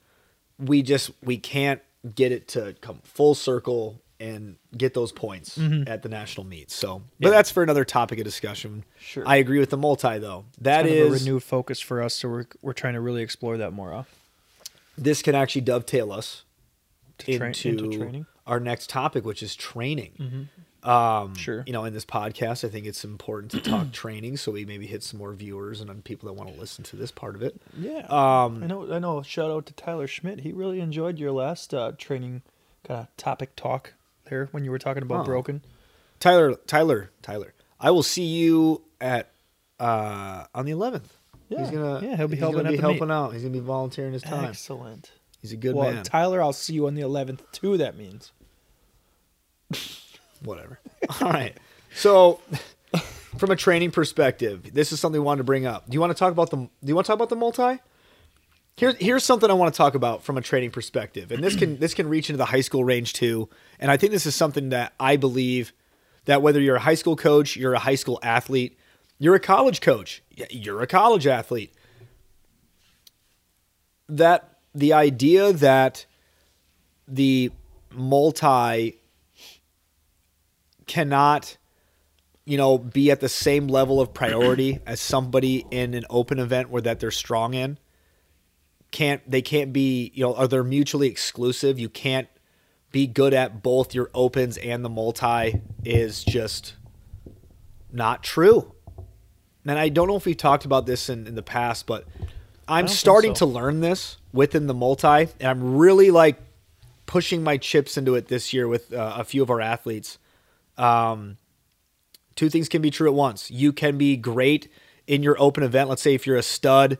[0.58, 1.80] we just we can't
[2.14, 5.86] get it to come full circle and get those points mm-hmm.
[5.86, 6.70] at the national meet.
[6.70, 7.30] So, but Yeah.
[7.32, 8.84] that's for another topic of discussion.
[8.98, 9.22] Sure.
[9.26, 10.46] I agree with the multi though.
[10.60, 13.22] That kind is of a renewed focus for us, so we're we're trying to really
[13.22, 13.92] explore that more.
[13.92, 14.08] Off.
[14.96, 16.44] this can actually dovetail us
[17.18, 18.26] To train- into, into training.
[18.46, 20.12] our next topic, which is training.
[20.18, 20.42] Mm-hmm.
[20.86, 21.64] Um, Sure.
[21.66, 24.86] You know, in this podcast, I think it's important to talk training, so we maybe
[24.86, 27.60] hit some more viewers and people that want to listen to this part of it.
[27.76, 28.06] Yeah.
[28.08, 28.92] Um, I know.
[28.92, 29.22] I know.
[29.22, 30.40] Shout out to Tyler Schmidt.
[30.40, 32.42] He really enjoyed your last uh, training
[32.84, 33.94] kind of topic talk
[34.30, 35.24] there when you were talking about Oh.
[35.24, 35.62] broken.
[36.20, 37.52] Tyler, Tyler, Tyler.
[37.80, 39.30] I will see you at
[39.80, 41.02] uh, on the 11th.
[41.48, 42.80] Yeah, he's gonna yeah, he'll be helping be the meet.
[42.80, 43.32] helping out.
[43.32, 44.46] He's gonna be volunteering his time.
[44.46, 45.10] Excellent.
[45.42, 46.02] He's a good well, man.
[46.02, 47.76] Tyler, I'll see you on the 11th too.
[47.76, 48.32] That means.
[50.46, 50.78] Whatever.
[51.20, 51.56] All right.
[51.94, 52.40] So,
[53.36, 55.88] from a training perspective, this is something we wanted to bring up.
[55.88, 56.56] Do you want to talk about the?
[56.56, 57.80] Do you want to talk about the multi?
[58.76, 61.78] Here's here's something I want to talk about from a training perspective, and this can
[61.78, 63.48] this can reach into the high school range too.
[63.80, 65.72] And I think this is something that I believe
[66.26, 68.78] that whether you're a high school coach, you're a high school athlete,
[69.18, 71.72] you're a college coach, you're a college athlete.
[74.08, 76.04] That the idea that
[77.08, 77.50] the
[77.90, 78.98] multi
[80.86, 81.56] cannot
[82.44, 86.70] you know be at the same level of priority as somebody in an open event
[86.70, 87.78] where that they're strong in
[88.90, 91.78] can't they can't be you know are they mutually exclusive?
[91.78, 92.28] You can't
[92.92, 96.74] be good at both your opens and the multi is just
[97.92, 98.72] not true.
[99.66, 102.06] And i don't know if we've talked about this in, in the past but
[102.68, 103.44] i'm starting so.
[103.44, 106.38] to learn this within the multi and i'm really like
[107.06, 110.18] pushing my chips into it this year with uh, a few of our athletes
[110.78, 111.38] um,
[112.34, 113.50] two things can be true at once.
[113.50, 114.68] You can be great
[115.06, 115.88] in your open event.
[115.88, 116.98] Let's say if you're a stud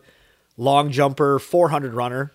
[0.57, 2.31] long jumper, 400 runner,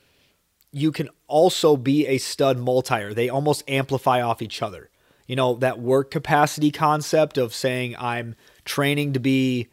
[0.73, 3.13] you can also be a stud multier.
[3.13, 4.91] They almost amplify off each other.
[5.27, 9.69] You know, that work capacity concept of saying I'm training to be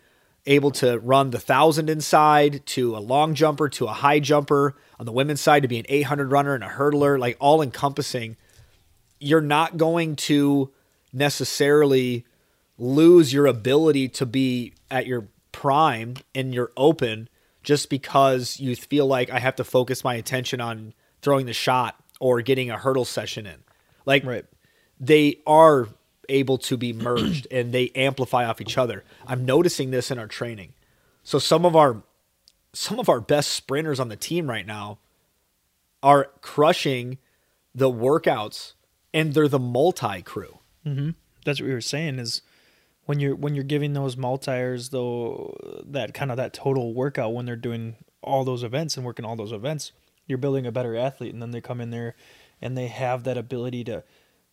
[0.45, 5.05] able to run the 1000 inside to a long jumper to a high jumper on
[5.05, 8.35] the women's side to be an 800 runner and a hurdler, like all encompassing.
[9.19, 10.71] You're not going to
[11.11, 12.25] necessarily
[12.77, 17.27] lose your ability to be at your prime in your open
[17.63, 22.01] just because you feel like I have to focus my attention on throwing the shot
[22.19, 23.57] or getting a hurdle session in.
[24.05, 24.45] Like Right.
[24.99, 25.87] they are
[26.29, 29.03] able to be merged and they amplify off each other.
[29.27, 30.73] I'm noticing this in our training.
[31.23, 32.03] So some of our
[32.71, 34.99] some of our best sprinters on the team right now
[36.03, 37.17] are crushing
[37.73, 38.73] the workouts
[39.11, 40.58] and they're the multi crew.
[41.45, 42.41] That's what we were saying is
[43.05, 47.45] when you're when you're giving those multiers though that kind of that total workout when
[47.45, 49.91] they're doing all those events and working all those events,
[50.27, 52.15] you're building a better athlete and then they come in there
[52.61, 54.03] and they have that ability to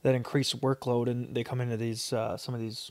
[0.02, 2.90] that increased workload and they come into these uh, some of these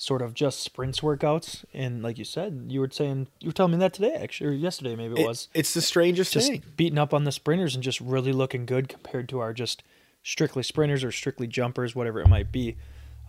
[0.00, 1.64] sort of just sprints workouts.
[1.74, 4.52] And like you said, you were saying you were telling me that today actually or
[4.52, 6.62] yesterday maybe it, It- was it's the strangest just thing.
[6.76, 9.82] beating up on the sprinters and just really looking good compared to our just
[10.28, 12.76] strictly sprinters or strictly jumpers, whatever it might be.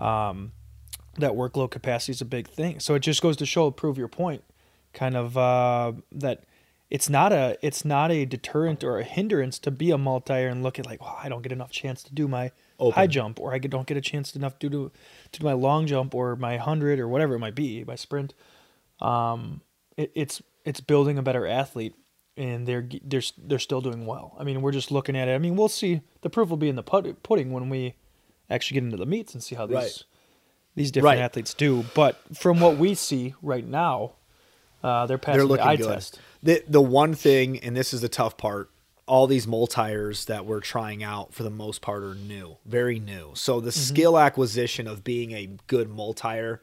[0.01, 0.51] Um,
[1.17, 2.81] that workload capacity is a big thing.
[2.81, 4.43] So it just goes to show, prove your point,
[4.93, 6.43] kind of uh, that
[6.89, 10.61] it's not a it's not a deterrent or a hindrance to be a multi and
[10.61, 12.93] look at like, well, I don't get enough chance to do my Open.
[12.93, 14.91] high jump, or I don't get a chance enough to do
[15.31, 18.33] to do my long jump or my hundred or whatever it might be, my sprint.
[18.99, 19.61] Um,
[19.95, 21.95] it, it's it's building a better athlete,
[22.39, 24.35] and they're they're they're still doing well.
[24.39, 25.35] I mean, we're just looking at it.
[25.35, 26.01] I mean, we'll see.
[26.21, 27.93] The proof will be in the put- pudding when we
[28.49, 30.03] actually get into the meets and see how these Right.
[30.75, 31.23] these different Right.
[31.23, 31.85] athletes do.
[31.93, 34.13] But from what we see right now,
[34.83, 35.87] uh, they're passing They're the looking eye good.
[35.87, 36.19] test.
[36.41, 38.71] The the one thing, and this is the tough part,
[39.05, 43.31] all these multiers that we're trying out for the most part are new, very new.
[43.33, 46.61] So the skill acquisition of being a good multier,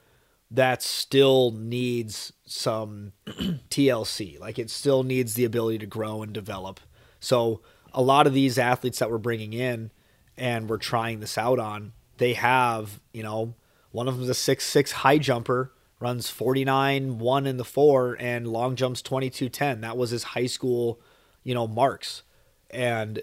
[0.51, 4.39] that still needs some TLC.
[4.39, 6.81] Like it still needs the ability to grow and develop.
[7.19, 9.91] So a lot of these athletes that we're bringing in
[10.37, 13.55] and we're trying this out on, they have, you know,
[13.91, 18.47] one of them's a six six high jumper, runs 49 1 in the 4 and
[18.47, 19.81] long jumps 22 10.
[19.81, 21.01] That was his high school,
[21.43, 22.23] you know, marks.
[22.71, 23.23] And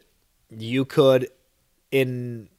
[0.50, 1.30] you could
[1.92, 2.50] in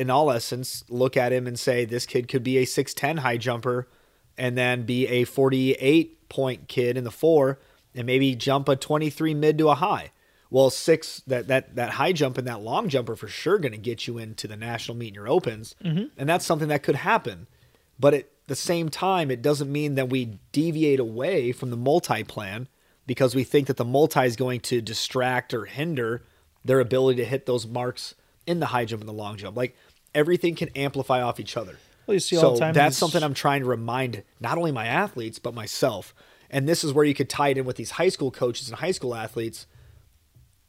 [0.00, 3.36] in all essence look at him and say this kid could be a 6'10 high
[3.36, 3.86] jumper
[4.38, 7.58] and then be a 48 point kid in the 4
[7.94, 10.10] and maybe jump a 23 mid to a high.
[10.48, 13.72] Well, six that that that high jump and that long jump are for sure going
[13.72, 16.06] to get you into the national meet in your opens, mm-hmm.
[16.16, 17.46] and that's something that could happen.
[18.00, 22.24] But at the same time, it doesn't mean that we deviate away from the multi
[22.24, 22.66] plan
[23.06, 26.24] because we think that the multi is going to distract or hinder
[26.64, 29.56] their ability to hit those marks in the high jump and the long jump.
[29.56, 29.76] Like
[30.14, 31.76] everything can amplify off each other.
[32.06, 34.58] Well, you see so all the time that's these- something I'm trying to remind not
[34.58, 36.14] only my athletes but myself.
[36.52, 38.78] And this is where you could tie it in with these high school coaches and
[38.78, 39.66] high school athletes.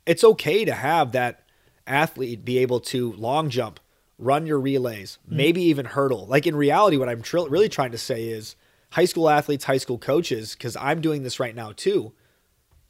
[0.05, 1.43] It's okay to have that
[1.87, 3.79] athlete be able to long jump,
[4.19, 5.37] run your relays, hmm.
[5.37, 6.27] maybe even hurdle.
[6.27, 8.55] Like in reality, what I'm tr- really trying to say is
[8.91, 12.13] high school athletes, high school coaches, because I'm doing this right now too.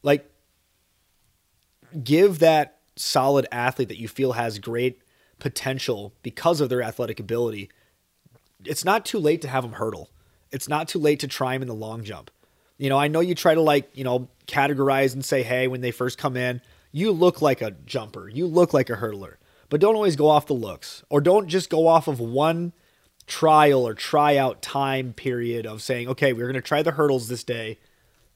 [0.04, 0.30] Like,
[2.04, 5.01] give that solid athlete that you feel has great
[5.42, 7.70] potential because of their athletic ability.
[8.64, 10.10] It's not too late to have them hurdle.
[10.52, 12.32] It's not too late to try them in the long jump.
[12.78, 15.82] You know, I know you try to like, you know, categorize and say, hey, when
[15.82, 19.36] they first come in, you look like a jumper, you look like a hurdler,
[19.70, 22.74] but don't always go off the looks or don't just go off of one
[23.28, 27.44] trial or tryout time period of saying, okay, we're going to try the hurdles this
[27.44, 27.80] day.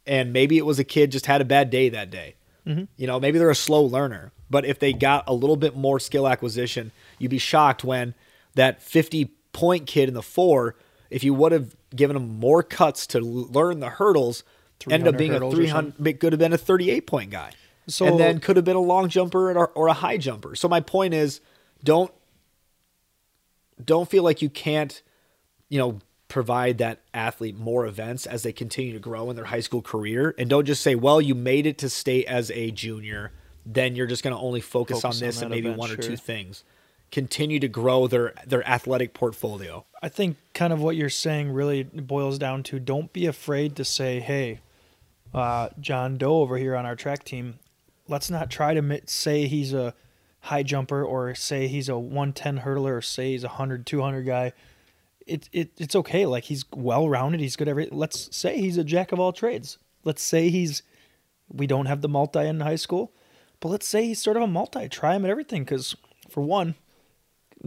[0.08, 2.36] And maybe it was a kid just had a bad day that day.
[2.66, 6.00] You know, maybe they're a slow learner, but if they got a little bit more
[6.00, 8.16] skill acquisition, you'd be shocked when
[8.56, 10.76] that 50 point kid in the four,
[11.12, 14.44] if you would have given him more cuts to learn the hurdles,
[14.94, 17.52] ended up being a 300, could have been a 38 point guy.
[17.88, 20.56] So- and then could have been a long jumper or, or a high jumper.
[20.56, 21.42] So my point is,
[21.84, 22.12] don't
[23.84, 25.02] don't feel like you can't,
[25.70, 29.60] you know, provide that athlete more events as they continue to grow in their high
[29.60, 30.34] school career.
[30.38, 33.32] And don't just say, well, you made it to state as a junior,
[33.66, 35.92] then you're just going to only focus, Focus on on this and maybe event, one
[35.92, 36.64] or two things.
[37.12, 39.86] Continue to grow their their athletic portfolio.
[40.02, 43.86] I think kind of what you're saying really boils down to don't be afraid to
[43.86, 44.60] say, hey,
[45.34, 47.60] uh, John Doe over here on our track team,
[48.08, 49.94] let's not try to mi- say he's a
[50.42, 54.54] high jumper or say he's a 110 hurdler or say he's a 100, 200 guy.
[55.26, 56.26] It, it, it's okay.
[56.26, 57.42] Like he's well rounded.
[57.42, 57.90] He's good every.
[57.92, 59.78] Let's say he's a jack of all trades.
[60.04, 60.84] Let's say he's,
[61.52, 63.12] we don't have the multi in high school,
[63.60, 64.88] but let's say he's sort of a multi.
[64.88, 65.96] Try him at everything because,
[66.30, 66.76] for one,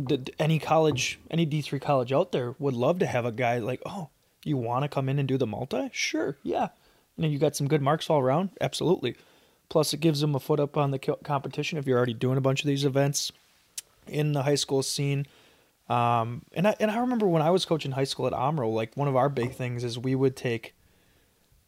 [0.01, 3.59] d- any college, any D three college out there would love to have a guy
[3.59, 4.11] like, oh,
[4.44, 5.90] you want to come in and do the multi?
[5.92, 6.68] Sure, yeah.
[7.16, 9.16] You know, you got some good marks all around, absolutely.
[9.68, 12.40] Plus, it gives them a foot up on the competition if you're already doing a
[12.40, 13.33] bunch of these events
[14.07, 15.27] in the high school scene.
[15.88, 18.96] Um, and I and I remember when I was coaching high school at Omro, like
[18.96, 20.74] one of our big things is we would take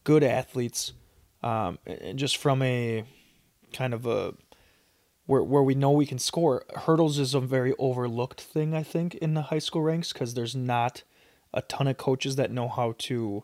[0.03, 0.93] good athletes,
[1.41, 1.79] um,
[2.15, 3.03] just from a
[3.73, 4.33] kind of a
[5.25, 6.65] where where we know we can score.
[6.75, 10.55] Hurdles is a very overlooked thing, I think, in the high school ranks because there's
[10.55, 11.03] not
[11.53, 13.43] a ton of coaches that know how to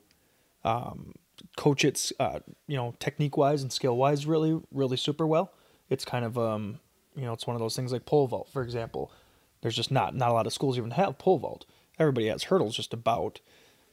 [0.63, 1.13] um,
[1.55, 5.53] coach it, uh, you know, technique wise and skill wise, really, really super well.
[5.89, 6.79] It's kind of, um,
[7.15, 9.11] you know, it's one of those things like pole vault, for example.
[9.67, 11.65] There's just not not a lot of schools even have pole vault.
[11.99, 13.41] Everybody has hurdles just about,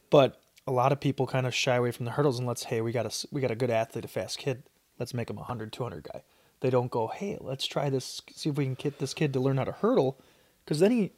[0.09, 2.79] but a lot of people kind of shy away from the hurdles and let's hey
[2.79, 4.63] we got a we got a good athlete, a fast kid.
[4.97, 6.23] Let's make him a 100, 200 guy.
[6.61, 9.41] They don't go hey let's try this, see if we can get this kid to
[9.41, 10.17] learn how to hurdle,
[10.63, 11.11] because then he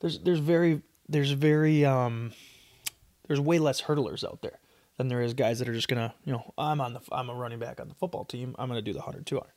[0.00, 2.32] there's there's very there's very um
[3.28, 4.58] there's way less hurdlers out there
[4.98, 7.34] than there is guys that are just gonna, you know, I'm on the I'm a
[7.34, 8.54] running back on the football team.
[8.58, 9.50] I'm gonna do the 100, 200.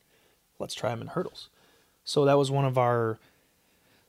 [0.60, 1.50] Let's try him in hurdles.
[2.06, 3.20] So that was one of our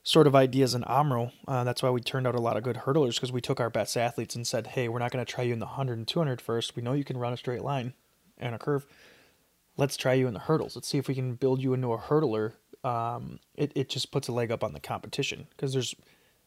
[0.03, 1.31] sort of ideas in Omro.
[1.47, 3.69] Uh, that's why we turned out a lot of good hurdlers because we took our
[3.69, 6.07] best athletes and said, hey, we're not going to try you in the 100 and
[6.07, 6.75] 200 first.
[6.75, 7.93] We know you can run a straight line
[8.37, 8.85] and a curve.
[9.77, 10.75] Let's try you in the hurdles.
[10.75, 12.53] Let's see if we can build you into a hurdler.
[12.83, 15.95] Um, it, it just puts a leg up on the competition because there's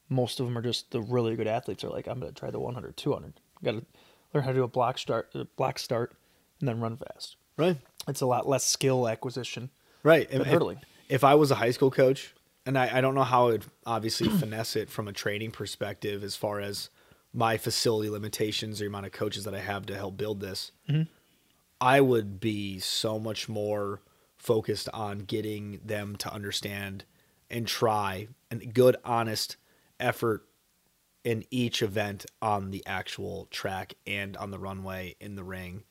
[0.08, 2.50] most of them are just the really good athletes are like, I'm going to try
[2.50, 3.34] the 100, 200.
[3.62, 3.86] Got to
[4.34, 6.14] learn how to do a block start, a block start,
[6.60, 7.36] and then run fast.
[7.56, 7.76] Right.
[8.08, 9.70] It's a lot less skill acquisition.
[10.02, 10.28] Right.
[10.30, 10.80] If, hurdling.
[11.08, 12.33] if I was a high school coach,
[12.66, 16.36] and I, I don't know how I'd obviously finesse it from a training perspective as
[16.36, 16.90] far as
[17.32, 20.70] my facility limitations or the amount of coaches that I have to help build this,
[21.80, 24.00] I would be so much more
[24.36, 27.04] focused on getting them to understand
[27.50, 29.56] and try a good, honest
[29.98, 30.46] effort
[31.24, 35.82] in each event on the actual track and on the runway in the ring.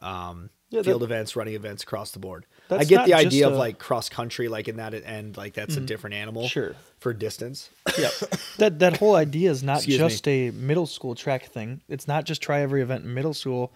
[0.00, 2.44] Um, Yeah, field that- events, running events across the board.
[2.70, 3.58] I get the idea of a- Mm-hmm.
[3.60, 6.46] like cross country, like in that end, like that's a different animal.
[6.48, 6.74] Sure.
[6.98, 7.70] For distance.
[7.98, 8.10] Yeah.
[8.58, 11.80] that that whole idea is not Excuse just a middle school track thing.
[11.88, 13.72] It's not just try every event in middle school.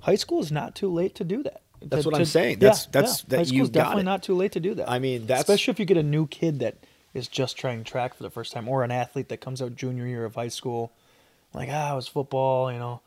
[0.00, 1.62] High school is not too late to do that.
[1.82, 2.58] That's To- what I'm to- saying.
[2.60, 4.04] That's- that's- that High school's definitely it.
[4.04, 4.88] not too late to do that.
[4.88, 6.76] I mean, that's- especially if you get a new kid that
[7.12, 10.06] is just trying track for the first time, or an athlete that comes out junior
[10.06, 10.92] year of high school,
[11.54, 12.70] like ah, it was football.
[12.72, 13.00] You know,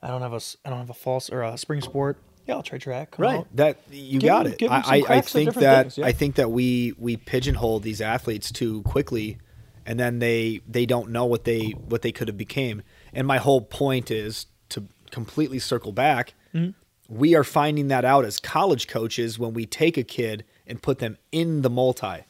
[0.00, 2.18] I don't have a I don't have a false or a spring sport.
[2.46, 3.12] Yeah, I'll try track.
[3.12, 3.38] Come Right.
[3.38, 3.48] out.
[3.54, 4.58] That you Give got it.
[4.58, 6.06] give them some I, I, I cracks at think that things, yeah.
[6.06, 9.38] I think that we we pigeonhole these athletes too quickly
[9.86, 12.82] and then they they don't know what they what they could have became.
[13.12, 16.34] And my whole point is to completely circle back.
[16.54, 16.70] Mm-hmm.
[17.08, 20.98] We are finding that out as college coaches when we take a kid and put
[20.98, 22.24] them in the multi.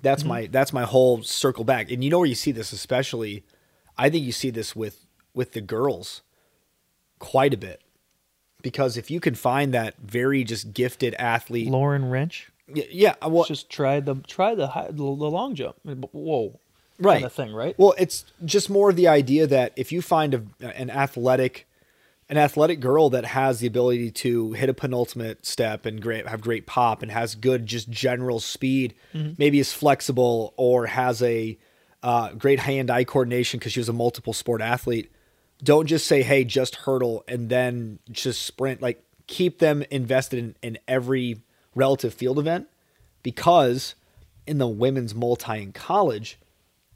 [0.00, 1.90] That's my that's my whole circle back.
[1.90, 3.44] And you know where you see this especially
[3.96, 6.22] I think you see this with with the girls
[7.18, 7.80] quite a bit.
[8.62, 12.48] Because if you can find that very just gifted athlete, Lauren Wrench.
[12.68, 15.76] Y- yeah, well, just try the try the high, the, the long jump.
[15.84, 16.58] Whoa,
[16.98, 17.74] right, kind of thing, right?
[17.78, 20.42] Well, it's just more of the idea that if you find a,
[20.76, 21.66] an athletic,
[22.28, 26.40] an athletic girl that has the ability to hit a penultimate step and great have
[26.40, 29.32] great pop and has good just general speed, Mm-hmm.
[29.38, 31.58] maybe is flexible or has a
[32.02, 35.10] uh, great hand-eye coordination because she was a multiple sport athlete.
[35.62, 38.82] Don't just say, "Hey, just hurdle," and then just sprint.
[38.82, 41.42] Like keep them invested in, in every
[41.74, 42.68] relative field event
[43.22, 43.94] because
[44.46, 46.38] in the women's multi in college,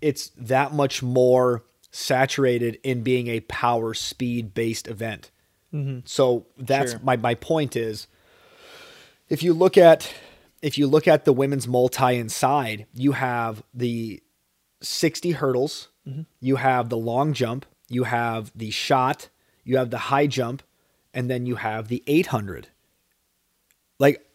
[0.00, 5.31] it's that much more saturated in being a power speed based event.
[5.72, 6.00] Mm-hmm.
[6.05, 7.00] So that's Sure.
[7.02, 8.07] my my point is
[9.29, 10.12] if you look at
[10.62, 14.22] if you look at the women's multi inside, you have the
[14.83, 16.22] 60 hurdles, mm-hmm.
[16.40, 19.29] you have the long jump, you have the shot,
[19.64, 20.62] you have the high jump,
[21.14, 22.68] and then you have the 800.
[23.99, 24.27] Like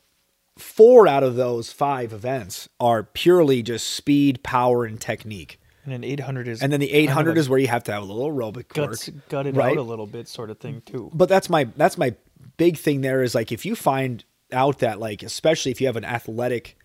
[0.58, 5.60] four out of those five events are purely just speed, power, and technique.
[5.84, 7.84] And an 800 is And then the kind of 800 a is where you have
[7.86, 9.30] to have a little aerobic guts work.
[9.30, 9.72] gutted right?
[9.72, 11.10] out a little bit, sort of thing too.
[11.14, 12.16] But that's my that's my
[12.58, 15.96] big thing there is like if you find out that like especially if you have
[15.96, 16.78] an athletic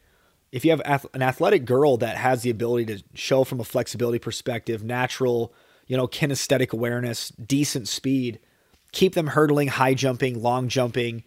[0.53, 4.19] if you have an athletic girl that has the ability to show from a flexibility
[4.19, 5.53] perspective, natural,
[5.87, 8.39] you know, kinesthetic awareness, decent speed,
[8.93, 11.23] keep them hurdling, high jumping, long jumping,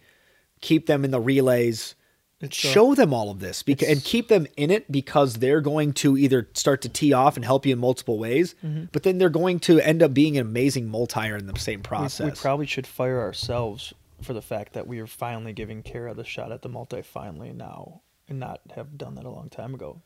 [0.60, 1.94] keep them in the relays,
[2.40, 5.60] It's, uh, show them all of this because and keep them in it because they're
[5.60, 8.84] going to either start to tee off and help you in multiple ways, Mm-hmm.
[8.92, 11.84] but then they're going to end up being an amazing multier in the same We-
[11.84, 12.36] process.
[12.36, 16.24] We, probably should fire ourselves for the fact that we are finally giving Kara the
[16.24, 20.02] shot at the multi finally now and not have done that a long time ago.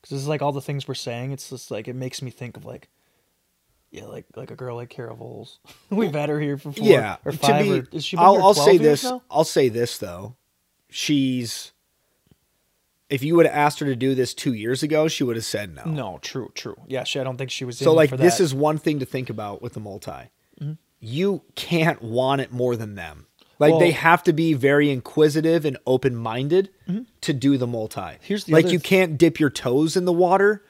[0.00, 1.32] Because this is like all the things we're saying.
[1.32, 2.88] It's just like it makes me think of like,
[3.96, 5.58] yeah, like like a girl like Kara Voles.
[5.90, 7.64] We've had her here for four yeah, or to five.
[7.64, 9.04] be- or, is she I'll, I'll say this.
[9.04, 9.22] now?
[9.30, 10.36] I'll say this though,
[10.90, 11.72] she's.
[13.08, 15.44] If you would have asked her to do this two years ago, she would have
[15.44, 15.84] said no.
[15.84, 16.76] No, true, true.
[16.88, 17.78] Yeah, she, I don't think she was.
[17.78, 20.10] So like this is one thing to think about with the multi.
[20.60, 20.72] Mm-hmm.
[20.98, 23.26] You can't want it more than them.
[23.58, 26.68] Like they have to be very inquisitive and open minded
[27.22, 28.00] to do the multi.
[28.00, 28.22] Mm-hmm.
[28.22, 30.62] Here's the like you th- can't dip your toes in the water.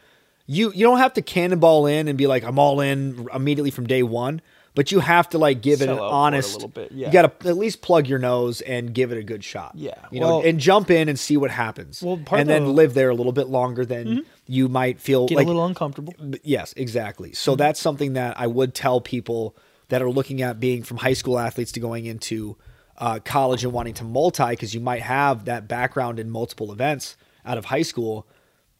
[0.47, 3.87] You you don't have to cannonball in and be like I'm all in immediately from
[3.87, 4.41] day one.
[4.75, 6.53] But you have to like give it Sell an it a honest.
[6.53, 7.07] little bit, yeah.
[7.07, 9.73] You got to at least plug your nose and give it a good shot.
[9.75, 12.03] Yeah, you know, and jump in and see what happens.
[12.03, 12.73] Well, part and then Mm-hmm.
[12.73, 16.13] live there a little bit longer than you might feel get like a little uncomfortable.
[16.43, 17.33] yes, exactly.
[17.33, 19.57] So that's something that I would tell people
[19.89, 22.59] that are looking at being from high school athletes to going into
[22.99, 27.17] uh, college and wanting to multi because you might have that background in multiple events
[27.47, 28.27] out of high school.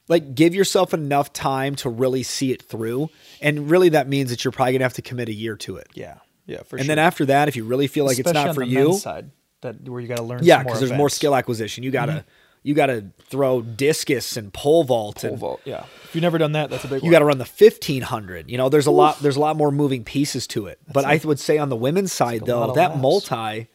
[0.09, 3.11] Like give yourself enough time to really see it through.
[3.41, 5.89] And really that means that you're probably gonna have to commit a year to it.
[5.95, 6.79] Yeah, yeah, for sure.
[6.79, 6.97] and sure.
[6.97, 9.03] then after that, if you really feel like Especially it's not for the you, men's
[9.03, 9.31] side,
[9.63, 10.41] that where you got to learn.
[10.43, 11.85] yeah, because there's more skill acquisition.
[11.85, 12.29] You gotta mm-hmm.
[12.63, 15.61] you gotta throw discus and pole vault Pole and vault.
[15.65, 18.51] Yeah, if you've never done that, that's a big you got to run the 1500
[18.51, 21.21] you know there's a lot there's a lot more moving pieces to it but i
[21.25, 23.03] would say on the women's side though that laps.
[23.03, 23.69] multi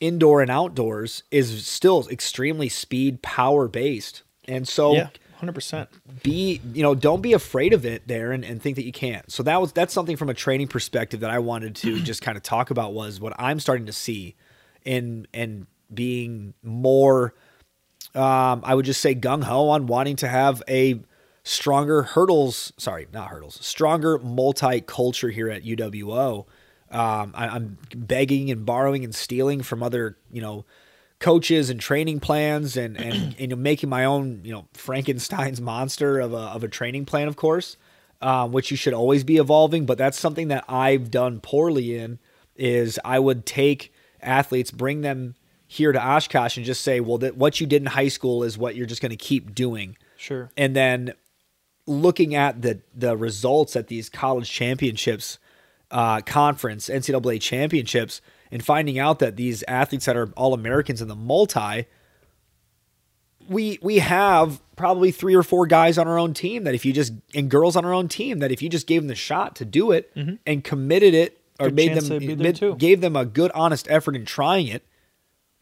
[0.00, 5.08] indoor and outdoors is still extremely speed power based and so yeah,
[5.44, 5.88] hundred percent.
[6.22, 9.30] be you know don't be afraid of it there and, and think that you can't
[9.30, 12.36] so that was that's something from a training perspective that i wanted to just kind
[12.36, 14.34] of talk about was what i'm starting to see
[14.84, 17.34] in and being more
[18.14, 21.00] um, I would just say gung ho on wanting to have a
[21.42, 22.72] stronger hurdles.
[22.76, 23.58] Sorry, not hurdles.
[23.60, 26.46] Stronger multi culture here at UWO.
[26.90, 30.64] Um, I, I'm begging and borrowing and stealing from other, you know,
[31.24, 36.20] coaches and training plans, and and you know making my own, you know, Frankenstein's monster
[36.20, 37.76] of a of a training plan, of course,
[38.20, 39.86] um, which you should always be evolving.
[39.86, 42.18] But that's something that I've done poorly in.
[42.56, 45.34] Is I would take athletes, bring them
[45.66, 48.56] here to Oshkosh, and just say, well, that what you did in high school is
[48.56, 50.50] what you're just going to keep doing Sure.
[50.56, 51.14] and then
[51.86, 55.38] looking at the the results at these college championships,
[55.90, 58.20] uh, conference NCAA championships,
[58.54, 61.86] and finding out that these athletes that are all Americans in the multi,
[63.48, 66.92] we we have probably three or four guys on our own team that if you
[66.92, 69.56] just and girls on our own team that if you just gave them the shot
[69.56, 70.36] to do it mm-hmm.
[70.46, 72.76] and committed it or Good made them they'd be there mid- too.
[72.76, 74.86] gave them a good honest effort in trying it,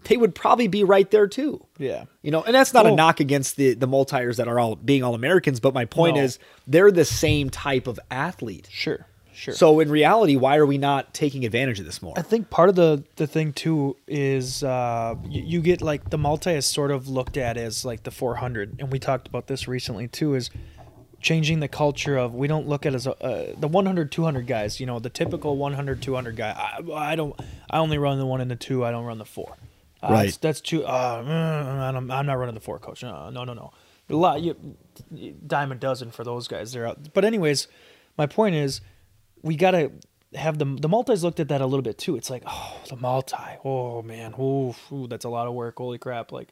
[0.04, 1.66] they would probably be right there too.
[1.78, 2.04] Yeah.
[2.20, 5.02] You know, and that's not a knock against the the multiers that are all being
[5.02, 6.24] all Americans, but my point No.
[6.24, 8.68] is they're the same type of athlete.
[8.70, 9.06] Sure.
[9.42, 9.54] Sure.
[9.54, 12.14] So in reality, why are we not taking advantage of this more?
[12.16, 16.18] I think part of the the thing too is uh, you, you get like the
[16.18, 19.66] multi is sort of looked at as like the 400, and we talked about this
[19.66, 20.34] recently too.
[20.36, 20.48] Is
[21.20, 24.80] changing the culture of we don't look at as a, uh, the 100 200 guys
[24.80, 27.38] you know the typical 100 200 guy I, I don't
[27.70, 29.54] i only run the one and the two i don't run the four
[30.02, 30.24] uh, Right.
[30.24, 33.44] that's, that's too uh, mm, I don't- i'm not running the four coach no no
[33.44, 33.72] no no
[34.10, 34.56] a lot you,
[35.46, 37.68] dime a dozen for those guys they're out but anyways
[38.18, 38.80] my point is
[39.42, 39.92] we gotta
[40.34, 42.16] have the the multis looked at that a little bit too.
[42.16, 43.36] It's like, oh, the multi.
[43.64, 45.74] Oh man, ooh, ooh, that's a lot of work.
[45.78, 46.32] Holy crap!
[46.32, 46.48] Like,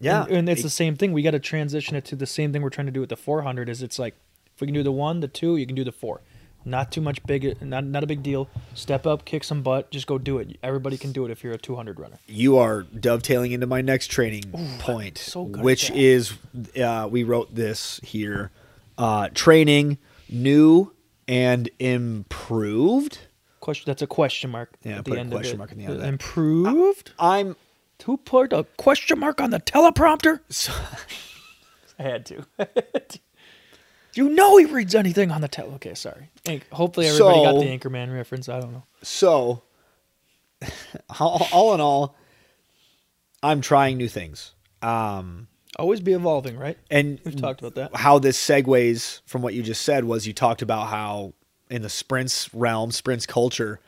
[0.00, 0.24] Yeah.
[0.24, 1.12] and, and it's the same thing.
[1.12, 3.16] We got to transition it to the same thing we're trying to do with the
[3.16, 3.68] 400.
[3.68, 4.14] Is it's like
[4.54, 6.20] if we can do the one, the two, you can do the four.
[6.62, 8.48] Not too much big, not not a big deal.
[8.74, 10.58] Step up, kick some butt, just go do it.
[10.62, 12.18] Everybody can do it if you're a 200 runner.
[12.26, 14.42] you are dovetailing into my next training
[14.78, 16.34] point, so good which is
[16.78, 18.50] uh, we wrote this here:
[18.98, 19.96] uh, training
[20.28, 20.92] new
[21.30, 23.18] and improved.
[23.60, 23.84] Question.
[23.86, 24.70] That's a question mark.
[24.82, 25.58] Yeah, at put the a end question of it.
[25.58, 26.08] mark at the end of that.
[26.08, 27.12] Improved.
[27.18, 27.56] I'm
[28.04, 30.40] Who put a question mark on the teleprompter?
[31.98, 32.46] I had to.
[34.14, 35.74] you know he reads anything on the tele.
[35.74, 36.30] Okay, sorry.
[36.46, 38.48] Anch- Hopefully everybody got the Anchorman reference.
[38.48, 38.82] I don't know.
[39.02, 39.62] So,
[41.20, 42.16] all, all in all,
[43.42, 44.52] I'm trying new things.
[44.82, 45.46] Um,
[45.78, 46.76] Always be evolving, right?
[46.90, 47.96] and We've talked about that.
[47.96, 51.32] how this segues from what you just said was you talked about how
[51.70, 53.80] in the sprints realm, sprints culture,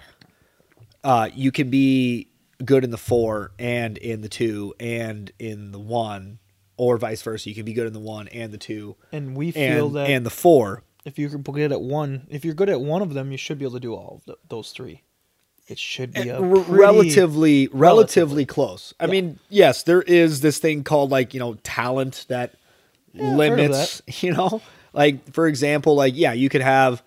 [1.02, 2.28] uh, you can be
[2.64, 6.38] good in the four and in the two and in the one,
[6.76, 7.48] or vice versa.
[7.48, 10.10] You can be good in the one and the two And we feel and, that
[10.10, 10.84] and the four.
[11.04, 13.64] if you're good at one, if you're good at one of them, you should be
[13.64, 15.02] able to do all th those three.
[15.72, 18.94] It should be eh, a R- pretty- relatively relatively close.
[19.00, 19.10] I Yeah.
[19.10, 22.54] mean, yes, there is this thing called like, you know, talent that
[23.12, 23.38] Yeah, I've heard of
[23.70, 24.60] limits, you know?
[24.92, 27.02] Like for example, like yeah, you could have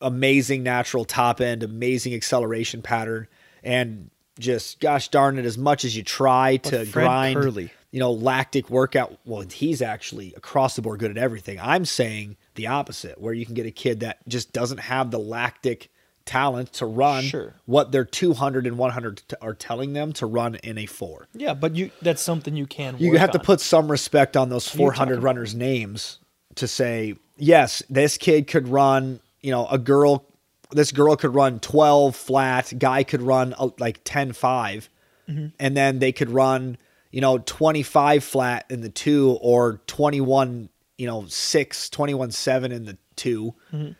[0.00, 3.28] amazing natural top end, amazing acceleration pattern
[3.62, 7.70] and just gosh darn it as much as you try to Fred grind Curley.
[7.90, 9.18] you know, lactic workout.
[9.26, 11.60] Well, he's actually across the board good at everything.
[11.60, 15.18] I'm saying the opposite, where you can get a kid that just doesn't have the
[15.18, 15.90] lactic
[16.24, 17.54] talent to run Sure.
[17.66, 21.26] what their 200 and 100 t- are telling them to run in a four.
[21.34, 22.96] Yeah, but you that's something you can.
[22.98, 26.18] You have to put some respect on those 400 runners' names
[26.56, 30.24] to say, yes, this kid could run, you know, a girl,
[30.70, 34.88] this girl could run 12 flat, guy could run uh, like 10 5,
[35.28, 35.46] Mm-hmm.
[35.60, 36.76] and then they could run,
[37.12, 40.68] you know, 25 flat in the two or 21,
[40.98, 43.92] you know, 6, 21 7 in the 2 Mm-hmm.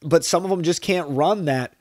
[0.00, 1.74] But some of them just can't run that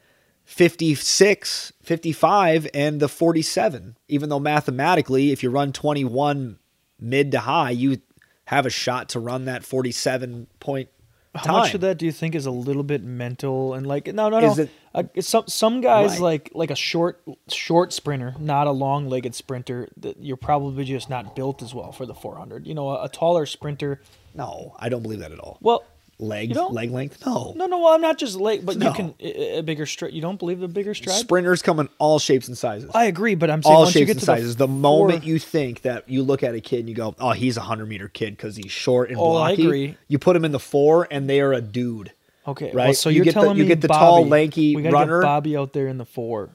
[0.46, 3.98] 56, 55, and the 47.
[4.08, 6.60] Even though mathematically, if you run 21
[7.00, 7.98] mid to high, you
[8.46, 10.90] have a shot to run that 47 point
[11.36, 14.30] How much of that do you think is a little bit mental and like no
[14.30, 14.52] no no?
[14.52, 16.22] Is it- uh, some some guys Right.
[16.22, 19.90] like like a short short sprinter, not a long legged sprinter.
[19.98, 22.66] That you're probably just not built as well for the 400.
[22.66, 24.02] You know, a, a taller sprinter
[24.34, 25.58] No, I don't believe that at all.
[25.62, 25.84] Well,
[26.20, 27.24] Leg leg length?
[27.28, 27.54] No.
[27.56, 27.78] no, no.
[27.78, 28.88] Well, I'm not just late, but No.
[28.88, 30.14] you can a a bigger stride.
[30.14, 31.16] You don't believe the bigger stride?
[31.16, 32.90] Sprinters come in all shapes and sizes.
[32.96, 34.56] I agree, but I'm saying all once you shapes get and to sizes.
[34.56, 37.34] The, moment four- you think that you look at a kid and you go, "Oh,
[37.34, 39.98] he's a hundred meter kid because he's short and Oh, I blocky," agree.
[40.08, 42.12] you put him in the four, and they are a dude.
[42.48, 42.86] okay, right?
[42.86, 44.82] Well, so You you're get the- telling you me get the tall, Bobby- lanky we
[44.82, 45.20] gotta runner.
[45.22, 46.50] Get Bobby out there in the four.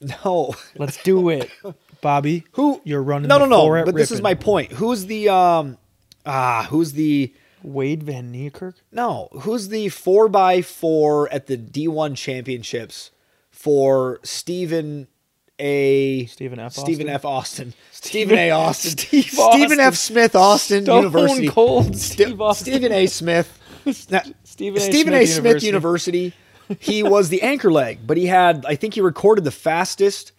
[0.24, 1.48] No, Let's do it,
[2.00, 2.42] Bobby.
[2.52, 3.28] who you're running?
[3.28, 3.80] No, the no, four no.
[3.82, 4.22] at But this is Ripon.
[4.24, 4.72] my point.
[4.72, 5.78] Who's the um,
[6.26, 8.74] ah, who's the Wade Van Niekerk.
[8.90, 9.28] no?
[9.40, 13.10] Who's the four by four at the D one championships
[13.50, 15.06] for Stephen
[15.58, 16.26] A.
[16.26, 16.72] Stephen F.
[16.72, 17.14] Stephen Austin?
[17.14, 17.24] F.
[17.24, 17.74] Austin.
[17.92, 18.50] Stephen A.
[18.52, 18.98] Austin.
[18.98, 19.94] Steve Stephen F.
[19.94, 21.48] Smith Austin Stone University.
[21.48, 22.72] Cold Ste- Steve Austin.
[22.74, 23.06] Stephen A.
[23.06, 23.58] Smith.
[24.10, 24.80] Now, Stephen A.
[24.84, 25.26] Stephen Smith A.
[25.26, 26.32] Smith University.
[26.80, 30.32] he was the anchor leg, but he had, I think he recorded the fastest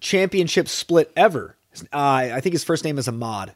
[0.00, 1.56] championship split ever.
[1.92, 3.54] Uh, I think his first name is Ahmad.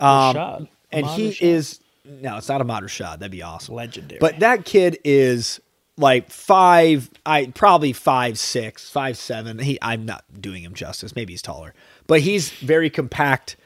[0.00, 0.68] Um, Rashad.
[0.92, 1.42] and Ahmad he Rashad.
[1.42, 3.18] is, no, it's not Ahmad shot.
[3.20, 3.74] That'd be awesome.
[3.74, 4.18] Legendary.
[4.18, 5.60] But that kid is
[5.96, 9.58] like five, I probably five six, five seven.
[9.58, 11.14] He, I'm not doing him justice.
[11.14, 11.74] Maybe he's taller,
[12.06, 13.56] but he's very compact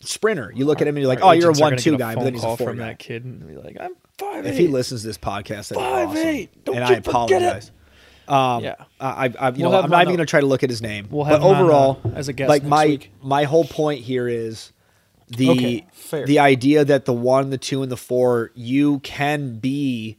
[0.00, 0.52] sprinter.
[0.54, 2.34] You look at him and you're like, oh, you're a one two guy, but then
[2.34, 2.88] he's a four from guy.
[2.88, 5.82] that kid and be like, I'm five If he listens to this podcast, that'd be
[5.82, 6.26] Five awesome.
[6.26, 6.64] eight.
[6.64, 7.46] Don't and you I forget it.
[7.46, 7.70] apologize.
[8.26, 8.74] Um, Yeah.
[9.00, 11.08] I, I, you we'll know, I'm not even gonna try to look at his name.
[11.10, 13.12] We'll but him on, overall, uh, as a guest like my week.
[13.22, 14.72] my whole point here is
[15.36, 20.18] the Okay, the idea that the one, the two, and the four, you can be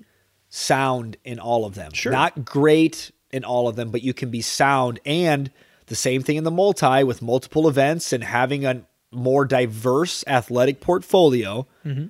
[0.49, 1.91] sound in all of them.
[1.93, 2.11] Sure.
[2.11, 4.99] Not great in all of them, but you can be sound.
[5.05, 5.51] And
[5.87, 10.81] the same thing in the multi with multiple events and having a more diverse athletic
[10.81, 11.67] portfolio.
[11.85, 12.07] Mm-hmm.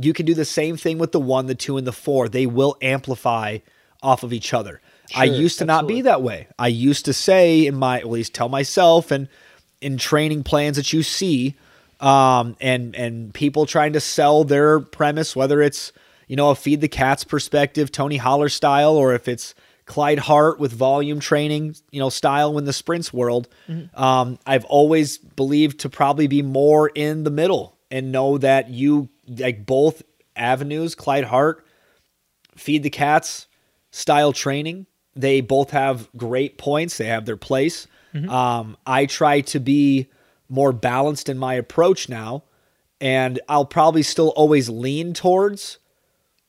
[0.00, 2.28] You can do the same thing with the one, the two, and the four.
[2.28, 3.58] They will amplify
[4.02, 4.80] off of each other.
[5.14, 6.48] I used to not be that way.
[6.58, 9.28] I used to say in my, at least tell myself and
[9.82, 11.56] in training plans that you see,
[12.02, 15.92] um, and and people trying to sell their premise, whether it's
[16.28, 19.54] you know a feed the cats perspective, Tony Holler style, or if it's
[19.86, 23.48] Clyde Hart with volume training, you know, style in the sprints world.
[23.94, 29.08] Um, I've always believed to probably be more in the middle and know that you
[29.26, 30.02] like both
[30.36, 31.66] avenues, Clyde Hart,
[32.56, 33.46] feed the cats
[33.90, 34.86] style training.
[35.14, 36.96] They both have great points.
[36.96, 37.86] They have their place.
[38.28, 40.08] Um, I try to be
[40.52, 42.44] more balanced in my approach now,
[43.00, 45.78] and I'll probably still always lean towards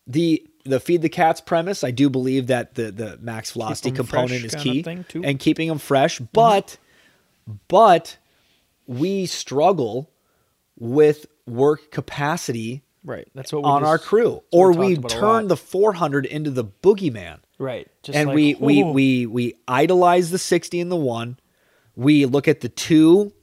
[0.06, 1.84] the the feed the cats premise.
[1.84, 4.84] I do believe that the the max velocity component is key
[5.24, 6.18] and keeping them fresh.
[6.18, 6.26] Mm-hmm.
[6.34, 6.78] But
[7.70, 8.18] but
[8.86, 10.12] we struggle
[10.78, 13.28] with work capacity Right.
[13.36, 15.58] That's what we on just- our crew, or we we talked about a turn the
[15.58, 17.86] 400 into the boogeyman, right.
[18.02, 21.38] Just and like, we we we we idolize the 60 and the one.
[21.98, 23.34] We look at the two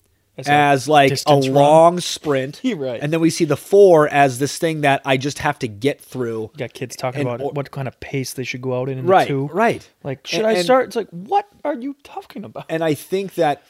[0.49, 1.53] As as like a run.
[1.53, 3.01] long sprint, right.
[3.03, 6.01] and then we see the four as this thing that I just have to get
[6.01, 6.43] through.
[6.55, 8.89] You got kids talking and- about or- what kind of pace they should go out
[8.89, 9.49] in in Right, two.
[9.53, 9.89] right.
[10.05, 10.87] Like, should And- I start?
[10.87, 12.67] It's like, what are you talking about?
[12.69, 13.63] And I think that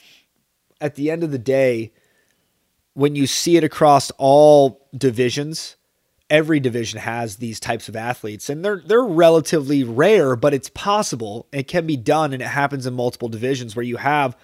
[0.81, 1.93] at the end of the day,
[2.95, 5.77] when you see it across all divisions,
[6.29, 11.47] every division has these types of athletes, and they're they're relatively rare, but it's possible.
[11.53, 14.37] It can be done, and it happens in multiple divisions where you have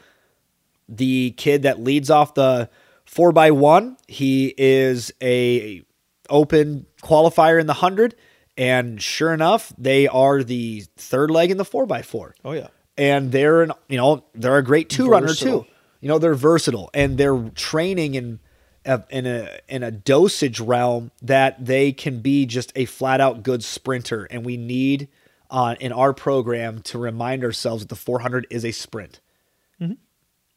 [0.88, 2.68] the kid that leads off the
[3.04, 3.96] four by one.
[4.08, 5.82] He is a
[6.28, 8.14] open qualifier in the hundred,
[8.56, 12.34] and sure enough, they are the third leg in the four by four.
[12.44, 12.68] Oh yeah.
[12.96, 15.66] and they're an, you know they're a great two runner too.
[16.00, 18.38] You know they're versatile and they're training in
[18.84, 23.42] a, in a in a dosage realm that they can be just a flat out
[23.42, 24.24] good sprinter.
[24.30, 25.08] And we need
[25.50, 29.20] on in our program to remind ourselves that the 400 is a sprint.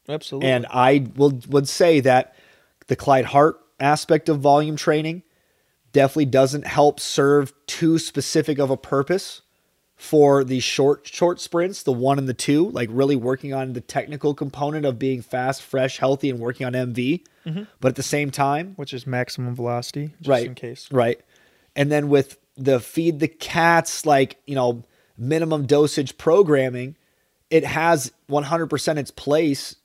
[0.10, 0.50] Absolutely.
[0.50, 2.36] And I will would say that
[2.88, 5.24] the Clyde Hart aspect of volume training
[5.92, 9.42] definitely doesn't help serve too specific of a purpose
[9.96, 13.82] for the short short sprints, the one and the two, like really working on the
[13.82, 17.24] technical component of being fast, fresh, healthy, and working on MV.
[17.46, 17.64] Mm-hmm.
[17.80, 20.88] But at the same time, which is maximum velocity, just right in case.
[20.92, 21.20] right
[21.76, 24.84] and then with the feed the cats like you know
[25.18, 26.96] minimum dosage programming
[27.50, 29.76] it has 100% its place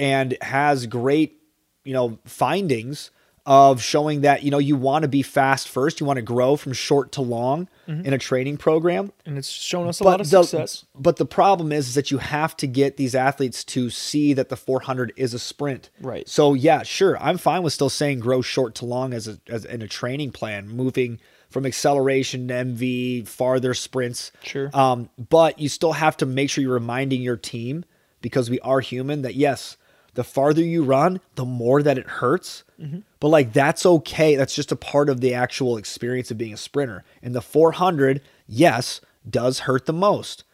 [0.00, 1.36] and has great
[1.84, 3.10] you know findings
[3.46, 6.56] of showing that you know you want to be fast first you want to grow
[6.56, 7.68] from short to long
[8.04, 10.84] in a training program And it's shown us a lot of the, success.
[10.94, 14.48] but the problem is, is that you have to get these athletes to see that
[14.48, 15.90] the 400 is a sprint.
[16.00, 16.28] Right.
[16.28, 19.64] So yeah, sure, I'm fine with still saying grow short to long as a as
[19.64, 24.30] in a training plan, moving from acceleration to MV, farther sprints.
[24.44, 24.70] Sure.
[24.72, 27.84] Um, but you still have to make sure you're reminding your team
[28.20, 29.76] because we are human that yes,
[30.14, 32.64] the farther you run, the more that it hurts.
[32.80, 33.00] Mm-hmm.
[33.18, 34.36] But like that's okay.
[34.36, 37.04] That's just a part of the actual experience of being a sprinter.
[37.22, 40.44] And the 400, yes, does hurt the most.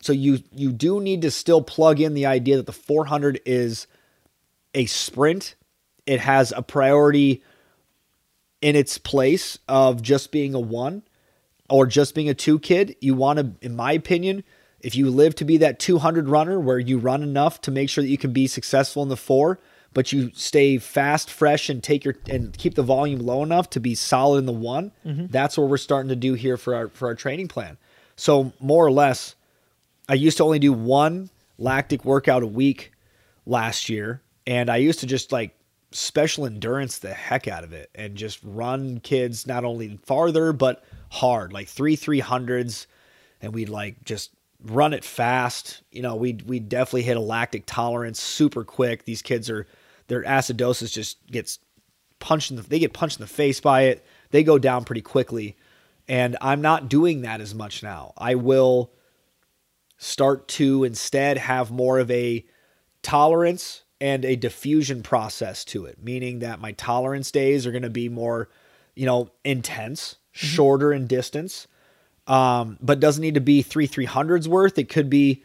[0.00, 3.86] So you you do need to still plug in the idea that the 400 is
[4.74, 5.54] a sprint.
[6.06, 7.42] It has a priority
[8.60, 11.02] in its place of just being a one
[11.70, 12.96] or just being a two kid.
[13.00, 14.42] You want to, in my opinion,
[14.80, 18.02] if you live to be that 200 runner where you run enough to make sure
[18.02, 19.58] that you can be successful in the four,
[19.92, 23.80] but you stay fast, fresh, and take your and keep the volume low enough to
[23.80, 24.92] be solid in the one.
[25.04, 25.26] Mm-hmm.
[25.30, 27.78] That's what we're starting to do here for our for our training plan.
[28.16, 29.34] So more or less,
[30.08, 32.92] I used to only do one lactic workout a week
[33.46, 35.56] last year, and I used to just like
[35.90, 40.84] special endurance the heck out of it and just run kids not only farther but
[41.10, 42.86] hard, like three three hundreds,
[43.40, 44.30] and we'd like just
[44.64, 45.82] run it fast.
[45.90, 49.04] You know, we we definitely hit a lactic tolerance super quick.
[49.04, 49.66] These kids are
[50.08, 51.58] their acidosis just gets
[52.18, 54.04] punched in the they get punched in the face by it.
[54.30, 55.56] They go down pretty quickly.
[56.08, 58.14] And I'm not doing that as much now.
[58.16, 58.92] I will
[59.98, 62.46] start to instead have more of a
[63.02, 67.90] tolerance and a diffusion process to it, meaning that my tolerance days are going to
[67.90, 68.48] be more,
[68.94, 70.46] you know, intense, mm-hmm.
[70.46, 71.66] shorter in distance,
[72.28, 74.78] um, but doesn't need to be three 300s worth.
[74.78, 75.42] It could be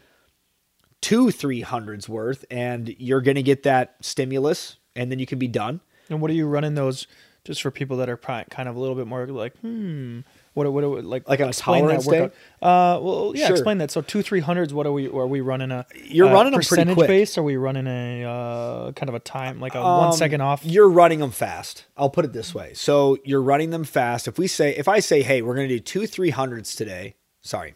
[1.00, 5.48] two 300s worth, and you're going to get that stimulus, and then you can be
[5.48, 5.80] done.
[6.08, 7.06] And what are you running those
[7.44, 10.20] just for people that are kind of a little bit more like, hmm,
[10.54, 12.32] what what, like Like on a explain that workout.
[12.62, 13.56] Uh, well, yeah, Sure.
[13.56, 13.90] explain that.
[13.90, 14.72] So two three hundreds.
[14.72, 15.08] What are we?
[15.08, 15.84] Are we running a?
[16.04, 17.08] You're uh, running them pretty percentage quick.
[17.08, 17.36] base.
[17.36, 20.64] Are we running a uh, kind of a time like a one Um, second off?
[20.64, 21.84] You're running them fast.
[21.96, 22.72] I'll put it this way.
[22.74, 24.28] So you're running them fast.
[24.28, 27.74] If we say, if I say, hey, we're going to do two 300s today, sorry,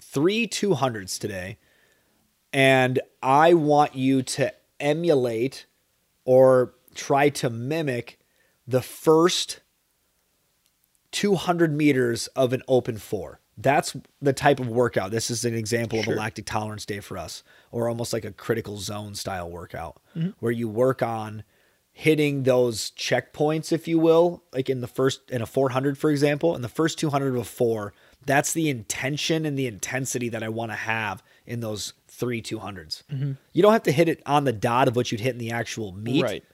[0.00, 1.56] three 200s today,
[2.52, 5.66] and I want you to emulate
[6.24, 8.18] or try to mimic
[8.66, 9.60] the first
[11.12, 13.40] 200 meters of an open four.
[13.56, 15.10] That's the type of workout.
[15.10, 17.42] This is an example of a lactic tolerance day for us,
[17.72, 20.30] or almost like a critical zone style workout Mm-hmm.
[20.40, 21.42] where you work on
[21.92, 26.54] hitting those checkpoints, if you will, like in the first, in a 400, for example,
[26.54, 27.92] in the first 200 of a four.
[28.24, 33.02] That's the intention and the intensity that I want to have in those three 200s.
[33.52, 35.50] You don't have to hit it on the dot of what you'd hit in the
[35.50, 36.44] actual meet Right.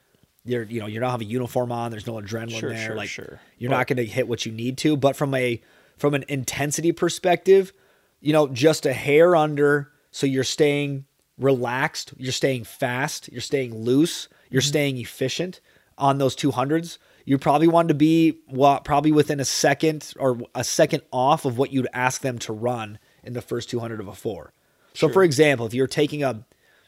[0.45, 2.97] You're you know you don't have a uniform on there's no adrenaline Sure, there sure,
[2.97, 3.41] like sure.
[3.59, 5.61] you're But- not going to hit what you need to but from a
[5.97, 7.73] from an intensity perspective
[8.21, 11.07] you know just a hair under so you're staying
[11.39, 14.69] relaxed you're staying fast you're staying loose you're Mm-hmm.
[14.69, 15.61] staying efficient
[15.99, 20.63] on those 200s you probably want to be what probably within a second or a
[20.63, 24.15] second off of what you'd ask them to run in the first 200 of a
[24.15, 24.53] four
[24.93, 26.45] so for example if you're taking a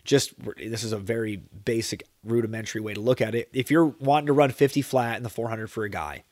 [0.06, 3.48] just this is a very basic rudimentary way to look at it.
[3.52, 6.24] If you're wanting to run 50 flat in the 400 for a guy,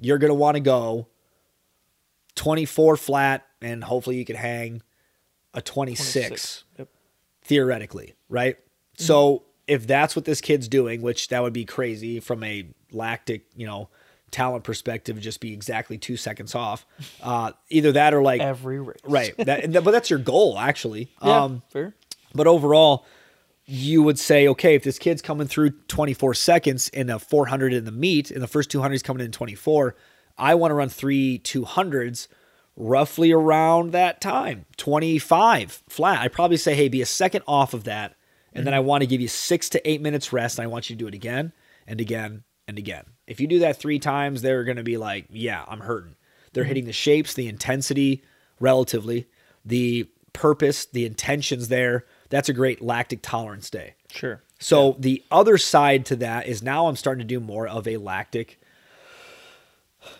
[0.00, 1.08] you're going to want to go
[2.36, 4.82] 24 flat and hopefully you can hang
[5.54, 6.88] a 26, Yep.
[7.42, 8.56] theoretically, right?
[8.98, 13.46] So if that's what this kid's doing, which that would be crazy from a lactic,
[13.56, 13.88] you know,
[14.30, 16.86] talent perspective, just be exactly two seconds off.
[17.22, 18.96] Uh, either that or like Every race.
[19.04, 21.10] right, that, that- but that's your goal actually.
[21.24, 21.42] Yeah.
[21.44, 21.94] Um, fair.
[22.36, 23.04] But overall,
[23.64, 27.84] you would say, okay, if this kid's coming through 24 seconds in a 400 in
[27.84, 29.96] the meet, and the first 200 is coming in 24,
[30.38, 32.28] I want to run three 200s
[32.76, 36.20] roughly around that time, 25 flat.
[36.20, 38.14] I probably say, hey, be a second off of that.
[38.52, 38.86] And then I mm-hmm.
[38.86, 41.08] want to give you six to eight minutes rest, and I want you to do
[41.08, 41.52] it again
[41.86, 43.04] and again and again.
[43.26, 46.16] If you do that three times, they're going to be like, yeah, I'm hurting.
[46.52, 46.68] They're mm-hmm.
[46.68, 48.22] hitting the shapes, the intensity
[48.60, 49.28] relatively,
[49.64, 53.94] the purpose, the intentions there that's a great lactic tolerance day.
[54.10, 54.42] Sure.
[54.58, 54.94] So yeah.
[54.98, 58.60] the other side to that is now I'm starting to do more of a lactic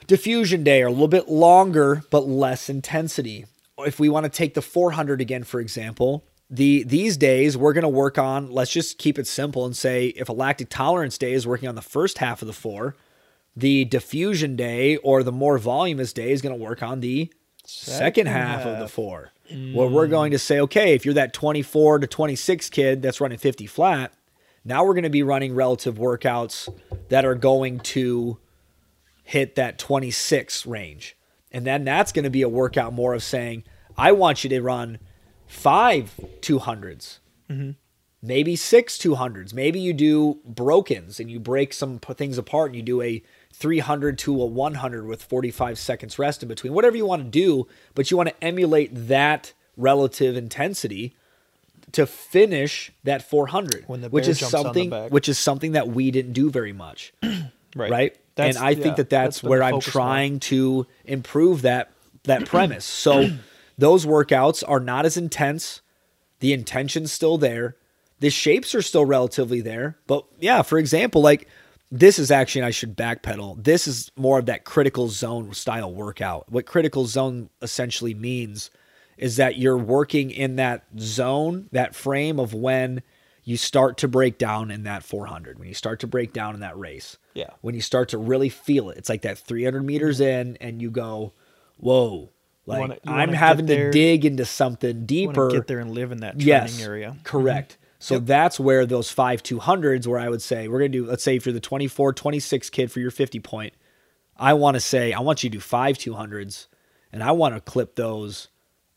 [0.07, 3.47] diffusion day or a little bit longer but less intensity.
[3.79, 7.83] If we want to take the 400 again for example, the these days we're going
[7.83, 11.33] to work on let's just keep it simple and say if a lactic tolerance day
[11.33, 12.95] is working on the first half of the 4,
[13.57, 17.33] the diffusion day or the more voluminous day is going to work on the
[17.65, 19.75] second, second half, half of the 4 mm.
[19.75, 23.39] where we're going to say, okay, if you're that 24 to 26 kid that's running
[23.39, 24.13] 50 flat,
[24.65, 26.69] now we're going to be running relative workouts
[27.09, 28.39] that are going to
[29.23, 31.17] hit that 26 range.
[31.53, 33.65] And then that's going to be a workout more of saying,
[33.97, 34.99] I want you to run
[35.47, 37.19] five 200s,
[37.49, 37.71] mm-hmm.
[38.23, 39.55] maybe six 200s.
[39.55, 43.23] Maybe you do brokens and you break some things apart and you do a
[43.59, 47.67] 300 to a 100 with 45 seconds rest in between, whatever you want to do,
[47.95, 51.15] but you want to emulate that relative intensity
[51.93, 55.73] to finish that 400, When the which is jumps on the something which is something
[55.73, 57.91] that we didn't do very much, Right.
[57.91, 58.17] right?
[58.35, 61.91] That's- and I yeah, think that that's, been where I'm trying to improve that
[62.25, 62.85] that premise.
[62.85, 63.31] So
[63.79, 65.81] those workouts are not as intense.
[66.41, 67.77] The intention's still there.
[68.21, 69.97] The shapes are still relatively there.
[70.07, 71.49] But yeah, for example, like
[71.91, 73.63] this is actually, and I should backpedal.
[73.63, 76.51] This is more of that critical zone style workout.
[76.51, 78.71] What critical zone essentially means
[79.17, 83.03] is that you're working in that zone, that frame of when
[83.45, 86.61] you start to break down in that 400, when you start to break down in
[86.61, 87.17] that race.
[87.35, 87.51] Yeah.
[87.61, 88.99] When you start to really feel it.
[88.99, 91.33] It's like that 300 meters in, and you go,
[91.77, 92.31] whoa.
[92.67, 96.33] Like wanna- I'm having to dig into something deeper get there and live in that
[96.33, 97.17] training yes, area.
[97.23, 97.79] Correct.
[97.99, 101.23] So that's where those five 200s, where I would say, we're going to do, let's
[101.23, 103.73] say if you're the 24, 26 kid for your 50 point,
[104.37, 106.67] I want to say, I want you to do five 200s
[107.13, 108.49] and I want to clip those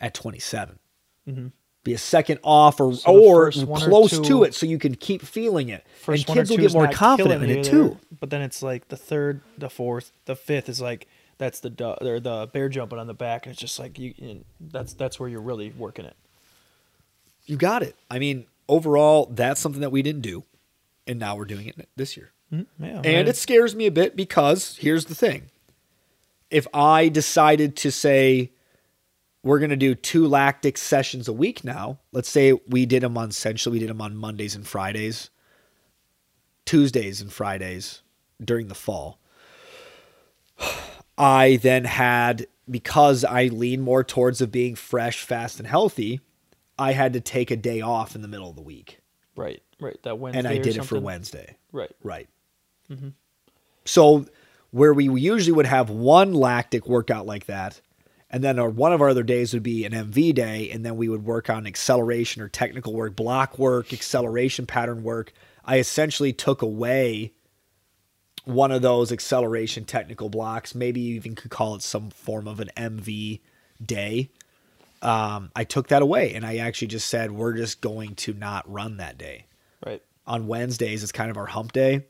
[0.02, 0.80] at 27.
[1.84, 2.95] Be a second off or, Mm-hmm.
[2.95, 5.86] So or one or close two- to it so you can keep feeling it.
[6.08, 7.97] And kids will get more confident in it you too.
[8.20, 12.04] But then it's like the third, the fourth, the fifth is like that's the du-
[12.06, 14.43] or the bear jumping on the back, and it's just like you.
[14.60, 16.18] That's that's where you're really working it.
[17.45, 17.95] You got it.
[18.12, 20.45] I mean, overall, that's something that we didn't do.
[21.05, 22.32] And now we're doing it this year.
[22.53, 23.05] Mm, yeah, man.
[23.05, 25.49] And it scares me a bit because here's the thing.
[26.49, 28.51] If I decided to say
[29.43, 33.17] we're going to do two lactic sessions a week now, let's say we did them
[33.17, 35.30] on essentially we did them on Mondays and Fridays,
[36.65, 38.01] Tuesdays and Fridays
[38.43, 39.20] during the fall.
[41.17, 46.22] I then had because I lean more towards of being fresh, fast and healthy,
[46.80, 49.00] I had to take a day off in the middle of the week.
[49.36, 50.02] right, right.
[50.04, 51.00] That Wednesday And I did it for.
[51.00, 51.58] Wednesday.
[51.72, 51.92] Right.
[52.04, 52.28] Right.
[53.86, 54.26] So
[54.72, 57.82] where we usually would have one lactic workout like that,
[58.30, 60.96] and then our, one of our other days would be an MV day, and then
[60.96, 65.34] we would work on acceleration or technical work, block work, acceleration pattern work.
[65.66, 67.34] I essentially took away
[68.46, 70.74] one of those acceleration technical blocks.
[70.76, 73.42] Maybe you even could call it some form of an MV
[73.84, 74.30] day.
[75.02, 78.70] Um, I took that away, and I actually just said we're just going to not
[78.72, 79.45] run that day
[79.86, 80.02] Right.
[80.28, 82.06] on Wednesdays it's kind of our hump day.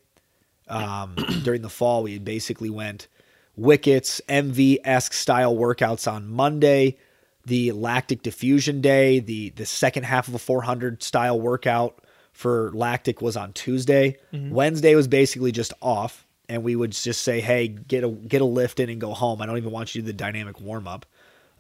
[0.68, 3.08] Um, during the fall, we basically went
[3.56, 6.98] wickets, MV esque style workouts on Monday,
[7.46, 12.00] the lactic diffusion day, the the second half of a 400 style workout
[12.32, 14.18] for lactic was on Tuesday.
[14.32, 18.46] Wednesday was basically just off, and we would just say, "Hey, get a get a
[18.46, 20.88] lift in and go home." I don't even want you to do the dynamic warm
[20.88, 21.06] up.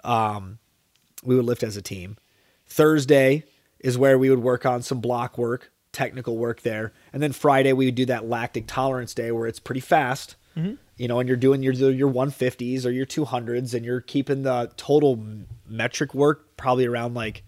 [0.04, 0.60] Um,
[1.24, 2.18] we would lift as a team.
[2.66, 3.44] Thursday
[3.80, 6.94] is where we would work on some block work, technical work there.
[7.14, 10.36] And then Friday we would do that lactic tolerance day where it's pretty fast.
[10.56, 10.76] Mm-hmm.
[10.98, 14.70] You know, and you're doing your your 150s or your 200s and you're keeping the
[14.76, 15.24] total
[15.68, 17.44] metric work probably around like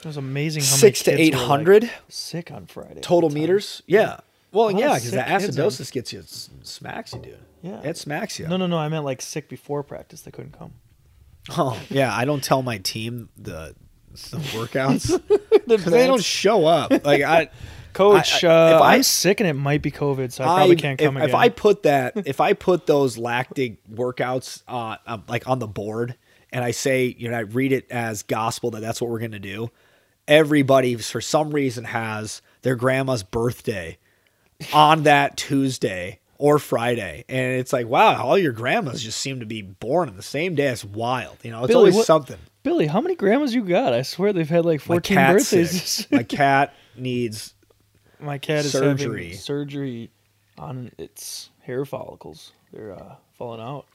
[0.00, 0.62] It was amazing.
[0.62, 3.00] How 6 to kids were, like, 800 sick on Friday.
[3.00, 3.42] total at the time.
[3.42, 3.82] meters.
[3.86, 4.20] Yeah.
[4.52, 6.22] Well, yeah, because the sick kids on- acidosis gets you,
[6.62, 7.38] smacks you, dude.
[7.62, 7.80] Yeah.
[7.82, 8.46] It smacks you.
[8.48, 8.76] No, no, no.
[8.76, 10.20] I meant like sick before practice.
[10.22, 10.72] They couldn't come.
[11.56, 12.14] Oh, yeah.
[12.14, 13.74] I don't tell my team the
[14.30, 15.20] the workouts
[15.66, 16.90] because they don't show up.
[17.04, 17.48] Like I,
[17.92, 20.46] Coach, I- I- uh, if I- I'm sick and it might be COVID, so I
[20.46, 21.28] probably can't come if, again.
[21.30, 25.66] if I put that, if I put those lactic workouts uh, um, like on the
[25.66, 26.16] board,
[26.52, 29.32] and I say, you know, I read it as gospel that that's what we're going
[29.32, 29.70] to do.
[30.28, 33.98] Everybody, for some reason, has their grandma's birthday
[34.72, 39.46] on that Tuesday or Friday, and it's like, wow, all your grandmas just seem to
[39.46, 40.68] be born on the same day.
[40.68, 41.60] It's wild, you know.
[41.60, 42.38] It's Billy, always what- something.
[42.62, 43.92] Billy, how many grandmas you got?
[43.92, 46.06] I swear they've had like 14 cat's birthdays.
[46.10, 47.54] My cat needs
[48.20, 49.24] My cat is Surgery.
[49.28, 50.10] having surgery
[50.58, 52.52] on its hair follicles.
[52.72, 53.86] They're uh, falling out.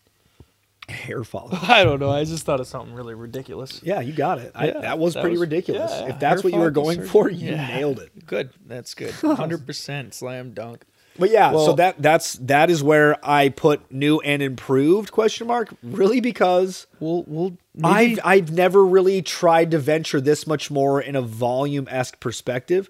[0.90, 1.62] hair follicles.
[1.70, 2.10] I don't know.
[2.12, 3.82] I just thought of something really ridiculous.
[3.84, 4.52] Yeah, you got it.
[4.56, 5.92] I, Yeah, that was that pretty was- ridiculous.
[5.92, 7.10] yeah, if that's what you were going surgery.
[7.10, 7.68] for, you Yeah.
[7.68, 8.26] nailed it.
[8.26, 8.50] Good.
[8.66, 9.12] That's good.
[9.14, 10.84] 100% slam dunk.
[11.18, 15.74] But yeah, so that that's that is where I put new and improved question mark.
[15.82, 21.16] Really, because We'll we'll I've I've never really tried to venture this much more in
[21.16, 22.90] a volume esque perspective.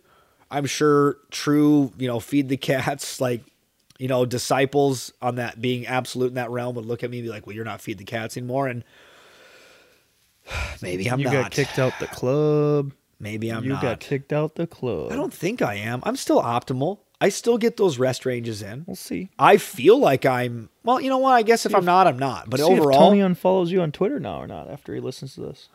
[0.50, 3.42] I'm sure true, you know, feed the cats like
[4.00, 7.26] you know disciples on that being absolute in that realm would look at me and
[7.26, 8.84] be like, "Well, you're not feed the cats anymore," and
[10.82, 11.34] maybe I'm you not.
[11.34, 12.92] got kicked out the club.
[13.20, 13.82] Maybe I'm you not.
[13.82, 15.12] got kicked out the club.
[15.12, 16.02] I don't think I am.
[16.04, 17.00] I'm still optimal.
[17.22, 18.84] I still get those rest ranges in.
[18.86, 19.30] We'll see.
[19.40, 21.32] I feel like I'm well, you know what?
[21.34, 22.50] I guess if I'm not, I'm not.
[22.50, 25.42] But if overall, Tony unfollows you on Twitter now or not after he listens to
[25.42, 25.70] this.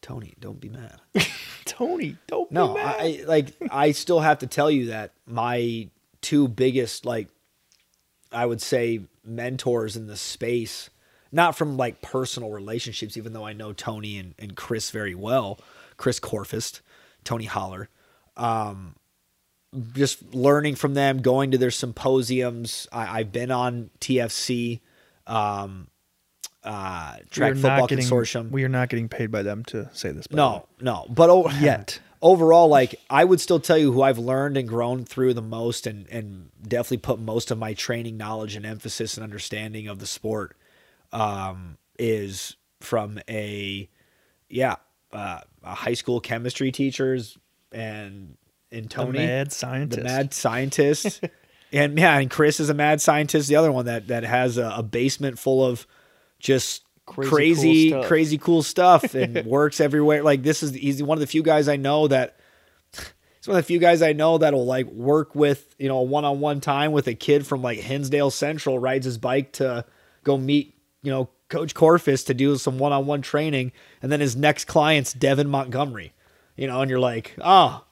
[0.00, 1.00] Tony, don't be mad.
[1.64, 2.96] Tony, don't No, be mad.
[3.00, 5.88] I- like I still have to tell you that my
[6.22, 7.28] two biggest like
[8.30, 10.88] I would say mentors in the space,
[11.32, 15.58] not from like personal relationships, even though I know Tony and, and Chris very well,
[15.96, 16.80] Chris Korfist,
[17.24, 17.88] Tony Holler.
[18.36, 18.94] Um,
[19.92, 22.86] just learning from them, going to their symposiums.
[22.92, 24.80] I, I've been on TFC,
[25.26, 25.88] um,
[26.64, 28.50] uh, Track Football getting, Consortium.
[28.50, 30.30] We are not getting paid by them to say this.
[30.30, 31.06] No, no.
[31.08, 32.00] But o- Yet.
[32.22, 35.86] overall, like I would still tell you who I've learned and grown through the most,
[35.86, 40.06] and and definitely put most of my training knowledge and emphasis and understanding of the
[40.06, 40.56] sport
[41.12, 43.88] um, is from a
[44.48, 44.76] yeah
[45.12, 47.38] uh, a high school chemistry teachers
[47.72, 48.36] and
[48.72, 49.98] and The Tony mad scientist.
[49.98, 51.20] the mad scientist.
[51.72, 53.48] and yeah, and Chris is a mad scientist.
[53.48, 55.86] The other one that that has a, a basement full of
[56.38, 58.44] just Crazy crazy, cool crazy, stuff.
[58.44, 60.22] cool stuff and works everywhere.
[60.22, 62.36] Like this is he's one of the few guys I know that
[62.94, 66.26] he's one of the few guys I know that'll like work with you know one
[66.26, 69.86] on one time with a kid from like Hinsdale Central rides his bike to
[70.22, 74.20] go meet you know Coach Korfist to do some one on one training, and then
[74.20, 76.12] his next client's Devin Montgomery.
[76.56, 77.84] You know, and you're like, oh,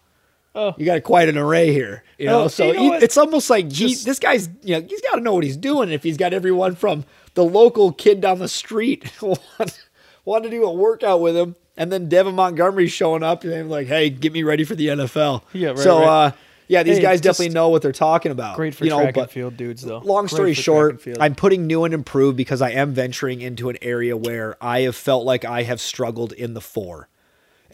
[0.56, 0.74] Oh.
[0.78, 2.02] you got quite an array here.
[2.18, 4.80] You know, Oh, so you know he- it's almost like he, Just- this guy's, you
[4.80, 5.90] know, he's got to know what he's doing.
[5.90, 7.04] If he's got everyone from
[7.34, 9.78] the local kid down the street want,
[10.24, 13.64] want to do a workout with him, and then Devin Montgomery showing up and they're
[13.64, 16.06] like, "Hey, get me ready for the NFL." Yeah, right, So, right.
[16.28, 16.30] uh,
[16.68, 18.56] yeah, these Hey, guys definitely know what they're talking about.
[18.56, 19.98] Great for you know, track and field dudes, though.
[19.98, 21.06] long story short.
[21.20, 24.96] I'm putting new and improved because I am venturing into an area where I have
[24.96, 27.08] felt like I have struggled in the four.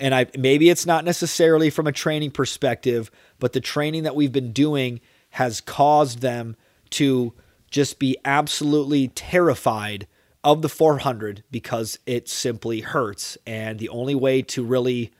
[0.02, 4.32] And I maybe it's not necessarily from a training perspective, but the training that we've
[4.32, 5.00] been doing
[5.30, 6.56] has caused them
[6.90, 7.32] to
[7.70, 10.08] just be absolutely terrified
[10.42, 13.38] of the 400 because it simply hurts.
[13.46, 15.12] And the only way to really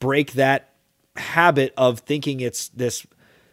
[0.00, 0.74] break that
[1.14, 3.06] habit of thinking it's this,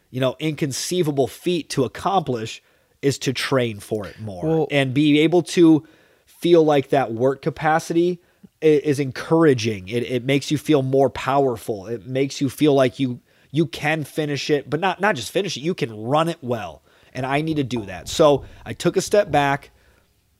[0.10, 2.64] you know, inconceivable feat to accomplish
[3.04, 5.88] is to train for it more Well- and be able to
[6.26, 8.20] feel like that work capacity
[8.64, 9.88] is encouraging.
[9.88, 11.88] It, it makes you feel more powerful.
[11.88, 13.20] It makes you feel like you
[13.52, 15.62] you can finish it, but not not just finish it.
[15.62, 16.82] You can run it well,
[17.14, 18.08] and I need to do that.
[18.08, 19.72] So I took a step back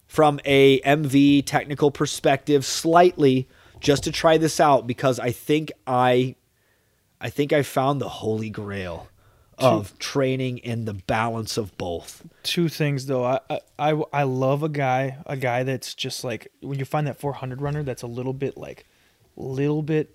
[0.08, 3.48] from a MV technical perspective slightly
[3.80, 6.36] just to try this out because I think I
[7.20, 9.08] I think I found the holy grail
[9.58, 12.26] of training in the balance of both.
[12.44, 13.24] two things though.
[13.26, 13.40] I,
[13.80, 17.62] I I love a guy, a guy that's just like when you find that 400
[17.62, 18.86] runner that's a little bit like
[19.36, 20.12] little bit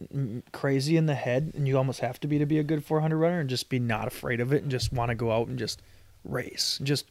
[0.53, 3.17] crazy in the head and you almost have to be to be a good 400
[3.17, 5.59] runner and just be not afraid of it and just want to go out and
[5.59, 5.83] just
[6.25, 6.79] race.
[6.83, 7.07] Just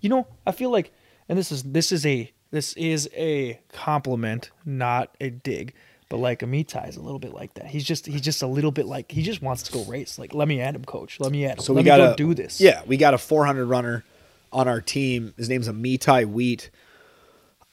[0.00, 0.92] you know, I feel like
[1.28, 5.74] and this is this is a this is a compliment, not a dig.
[6.10, 7.66] But like Amitai is a little bit like that.
[7.66, 10.18] He's just he's just a little bit like he just wants to go race.
[10.18, 11.18] Like let me at him, coach.
[11.20, 11.64] Let me at him.
[11.64, 12.60] So let we me got go to do this.
[12.60, 14.04] Yeah, we got a 400 runner
[14.52, 15.32] on our team.
[15.38, 16.68] His name's Amitai Wheat.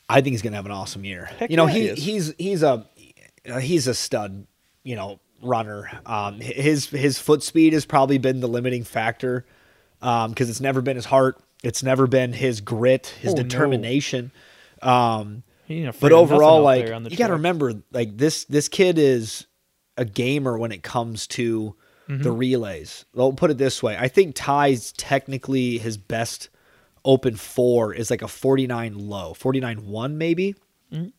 [0.07, 1.25] I think he's gonna have an awesome year.
[1.25, 2.85] Heck you know, yeah, he he he's he's a
[3.59, 4.45] he's a stud.
[4.83, 5.89] You know, runner.
[6.05, 9.45] Um, his his foot speed has probably been the limiting factor
[9.99, 11.39] because it's never been his heart.
[11.63, 13.41] It's never been his grit, his Oh, no.
[13.43, 14.31] determination.
[14.83, 15.41] Um,
[15.99, 19.47] But overall, like you got to remember, like this this kid is
[19.97, 21.76] a gamer when it comes to
[22.09, 22.24] Mm-hmm.
[22.24, 23.03] the relays.
[23.18, 26.47] I'll put it this way: I think Ty's technically his best
[27.03, 30.55] open four is like a forty nine low, forty nine one maybe.
[30.89, 31.09] Mm-hmm.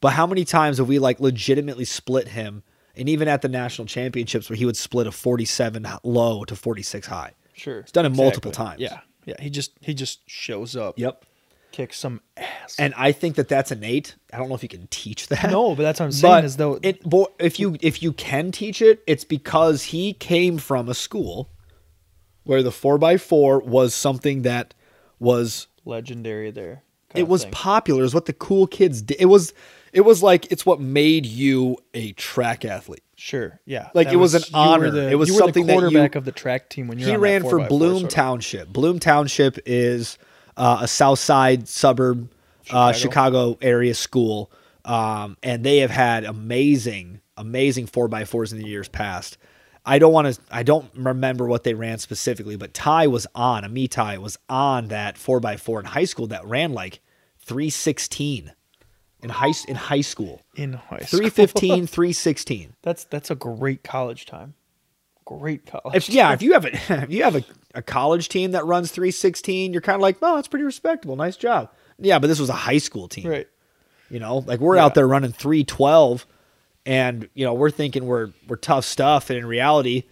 [0.00, 2.62] But how many times have we like legitimately split him?
[2.94, 6.54] And even at the national championships, where he would split a forty seven low to
[6.54, 7.32] forty six high.
[7.54, 7.82] Sure.
[7.82, 8.80] He's done it multiple times.
[8.80, 9.00] Yeah.
[9.24, 9.34] Yeah.
[9.40, 10.96] He just he just shows up.
[10.96, 11.24] Yep.
[11.72, 12.76] Kicks some ass.
[12.78, 14.16] And I think that that's innate.
[14.32, 15.50] I don't know if you can teach that.
[15.50, 18.12] no, but that's what I'm saying but is though it but if you if you
[18.12, 21.50] can teach it it's because he came from a school
[22.44, 24.74] where the 4x4 was something that
[25.18, 26.82] was legendary there.
[27.14, 27.52] it was thing.
[27.52, 29.52] popular it was what the cool kids did it was
[29.92, 33.60] it was like it's what made you a track athlete sure.
[33.66, 33.90] Yeah.
[33.92, 34.90] like, That it was an honor.
[34.90, 36.98] the- It was you were something that the you- quarterback of the track team when
[36.98, 38.08] you're he ran for 4x4 bloom sort of.
[38.10, 40.16] township bloom township is
[40.60, 42.30] uh, a south side suburb
[42.70, 43.58] uh, chicago.
[43.60, 44.52] Area school.
[44.84, 49.38] Um, and they have had amazing amazing 4x4s in the years past.
[49.86, 53.64] I don't want to i don't remember what they ran specifically but ty was on
[53.64, 57.00] amitai was on that 4x4 in high school that ran like
[57.38, 58.52] 316
[59.22, 60.42] in high in high school.
[60.54, 61.18] In high school.
[61.30, 64.54] 315 316 that's that's a great college time.
[65.38, 65.94] Great college.
[65.96, 66.72] if yeah, if you have a
[67.04, 70.36] if you have a, a college team that runs 316, you're kind of like, oh,
[70.36, 71.14] that's pretty respectable.
[71.16, 71.70] Nice job.
[71.98, 73.26] Yeah, but this was a high school team.
[73.28, 73.48] right.
[74.10, 74.84] You know, like we're Yeah.
[74.86, 76.26] out there running 312
[76.86, 80.04] and you know, we're thinking we're we're tough stuff and in reality,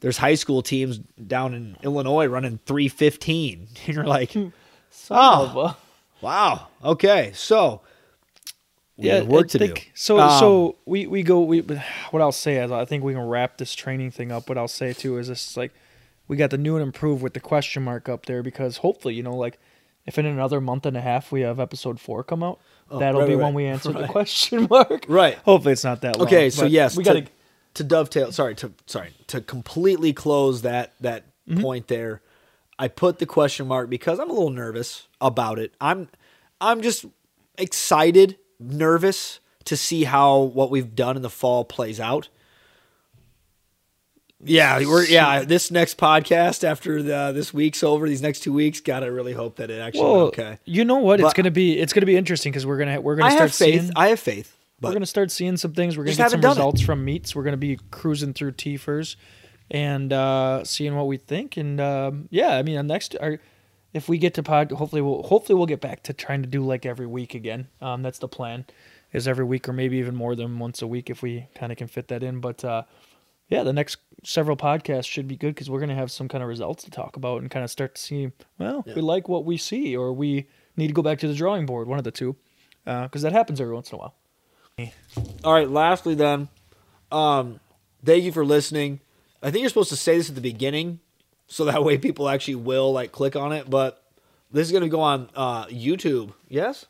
[0.00, 3.68] there's high school teams down in Illinois running 315.
[3.86, 4.48] And you're like, hmm.
[5.10, 5.76] Oh.
[6.20, 6.66] Wow.
[6.84, 7.32] Okay.
[7.34, 7.80] So
[8.96, 9.80] we have work to think- do.
[9.94, 13.22] So Um, so we we go we what I'll say is I think we can
[13.26, 14.48] wrap this training thing up.
[14.48, 15.72] What I'll say too is this like
[16.28, 19.22] we got the new and improved with the question mark up there because hopefully you
[19.22, 19.58] know like
[20.06, 23.22] if in another month and a half we have episode four come out, Oh, that'll
[23.22, 25.04] right, be right, when we answer the question mark.
[25.08, 25.34] Right.
[25.38, 26.28] Hopefully it's not that long.
[26.28, 27.26] Okay, so yes, we got to
[27.74, 28.30] to dovetail.
[28.32, 31.60] Sorry, to sorry to completely close that that Mm-hmm.
[31.62, 32.22] point there.
[32.76, 35.72] I put the question mark because I'm a little nervous about it.
[35.80, 36.08] I'm
[36.60, 37.04] I'm just
[37.56, 42.28] excited, nervous to see how what we've done in the fall plays out.
[44.44, 45.44] Yeah, we're yeah.
[45.44, 49.56] This next podcast after the this week's over, these next two weeks, gotta really hope
[49.56, 50.58] that it actually well, okay.
[50.64, 51.20] you know what?
[51.20, 53.54] it's gonna be it's gonna be interesting because we're gonna we're gonna I start have
[53.54, 53.80] faith.
[53.82, 54.54] seeing I have faith.
[54.80, 55.96] we're gonna start seeing some things.
[55.96, 56.60] We're gonna get some done it.
[56.60, 57.34] results from meets.
[57.34, 59.16] We're gonna be cruising through Tifers
[59.70, 61.56] and uh, seeing what we think.
[61.56, 63.38] And um, yeah, I mean, next, our,
[63.96, 66.64] if we get to pod, hopefully we'll hopefully we'll get back to trying to do
[66.64, 67.68] like every week again.
[67.80, 68.66] Um, that's the plan,
[69.12, 71.78] is every week or maybe even more than once a week if we kind of
[71.78, 72.40] can fit that in.
[72.40, 72.82] But uh,
[73.48, 76.48] yeah, the next several podcasts should be good because we're gonna have some kind of
[76.48, 78.30] results to talk about and kind of start to see.
[78.58, 78.94] Well, Yeah.
[78.94, 81.88] we like what we see, or we need to go back to the drawing board.
[81.88, 82.36] One of the two,
[82.84, 84.14] because that happens every once in a while.
[85.42, 86.48] All right, lastly then,
[87.10, 87.60] um,
[88.04, 89.00] thank you for listening.
[89.42, 91.00] I think you're supposed to say this at the beginning,
[91.48, 93.68] so that way people actually will like click on it.
[93.68, 94.02] But
[94.52, 96.86] this is gonna go on uh, YouTube, yes.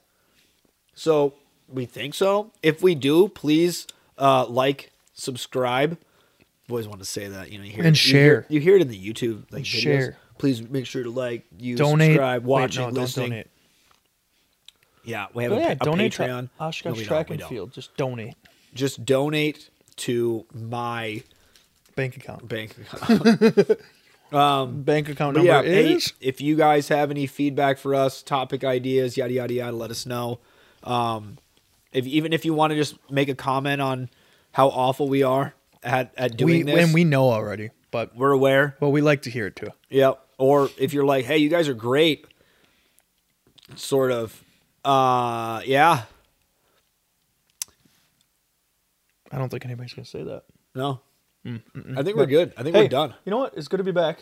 [0.95, 1.35] So
[1.69, 2.53] we think so.
[2.63, 3.87] If we do, please
[4.19, 5.99] uh, like, subscribe.
[6.65, 8.47] I've always wanted to say that, you know, you hear And you hear- share.
[8.49, 9.83] You hear, it in the YouTube like videos.
[9.83, 10.17] share.
[10.39, 13.31] Please make sure to like, you donate, subscribe, watch Wait, it, no, don't listening.
[13.31, 13.47] donate.
[15.05, 16.43] Yeah, we have But a, yeah, a donate to Patreon.
[16.59, 17.43] No, Oshkosh don't, Track and.
[17.45, 17.73] Field.
[17.73, 18.35] Just donate.
[18.75, 21.23] Just donate to my
[21.95, 22.47] Bank account.
[22.49, 23.79] bank account.
[24.33, 28.65] um, Bank account number yeah, is if you guys have any feedback for us, topic
[28.65, 30.41] ideas, yada yada yada, let us know.
[30.83, 31.39] Um,
[31.93, 34.11] if even if you want to just make a comment on
[34.53, 38.33] how awful we are at at we doing this, and we know already, but we're
[38.33, 38.77] aware.
[38.81, 39.71] well, we like to hear it too.
[39.91, 40.21] Yep.
[40.39, 42.27] Or if you're like, hey, you guys are great,
[43.75, 44.43] sort of.
[44.85, 46.03] Uh, yeah.
[49.33, 50.45] I don't think anybody's gonna say that.
[50.75, 51.01] No.
[51.47, 51.99] Mm, mm-mm.
[51.99, 52.53] I think we're good.
[52.57, 53.15] I think hey, we're done.
[53.25, 53.57] You know what?
[53.57, 54.15] It's good to be back.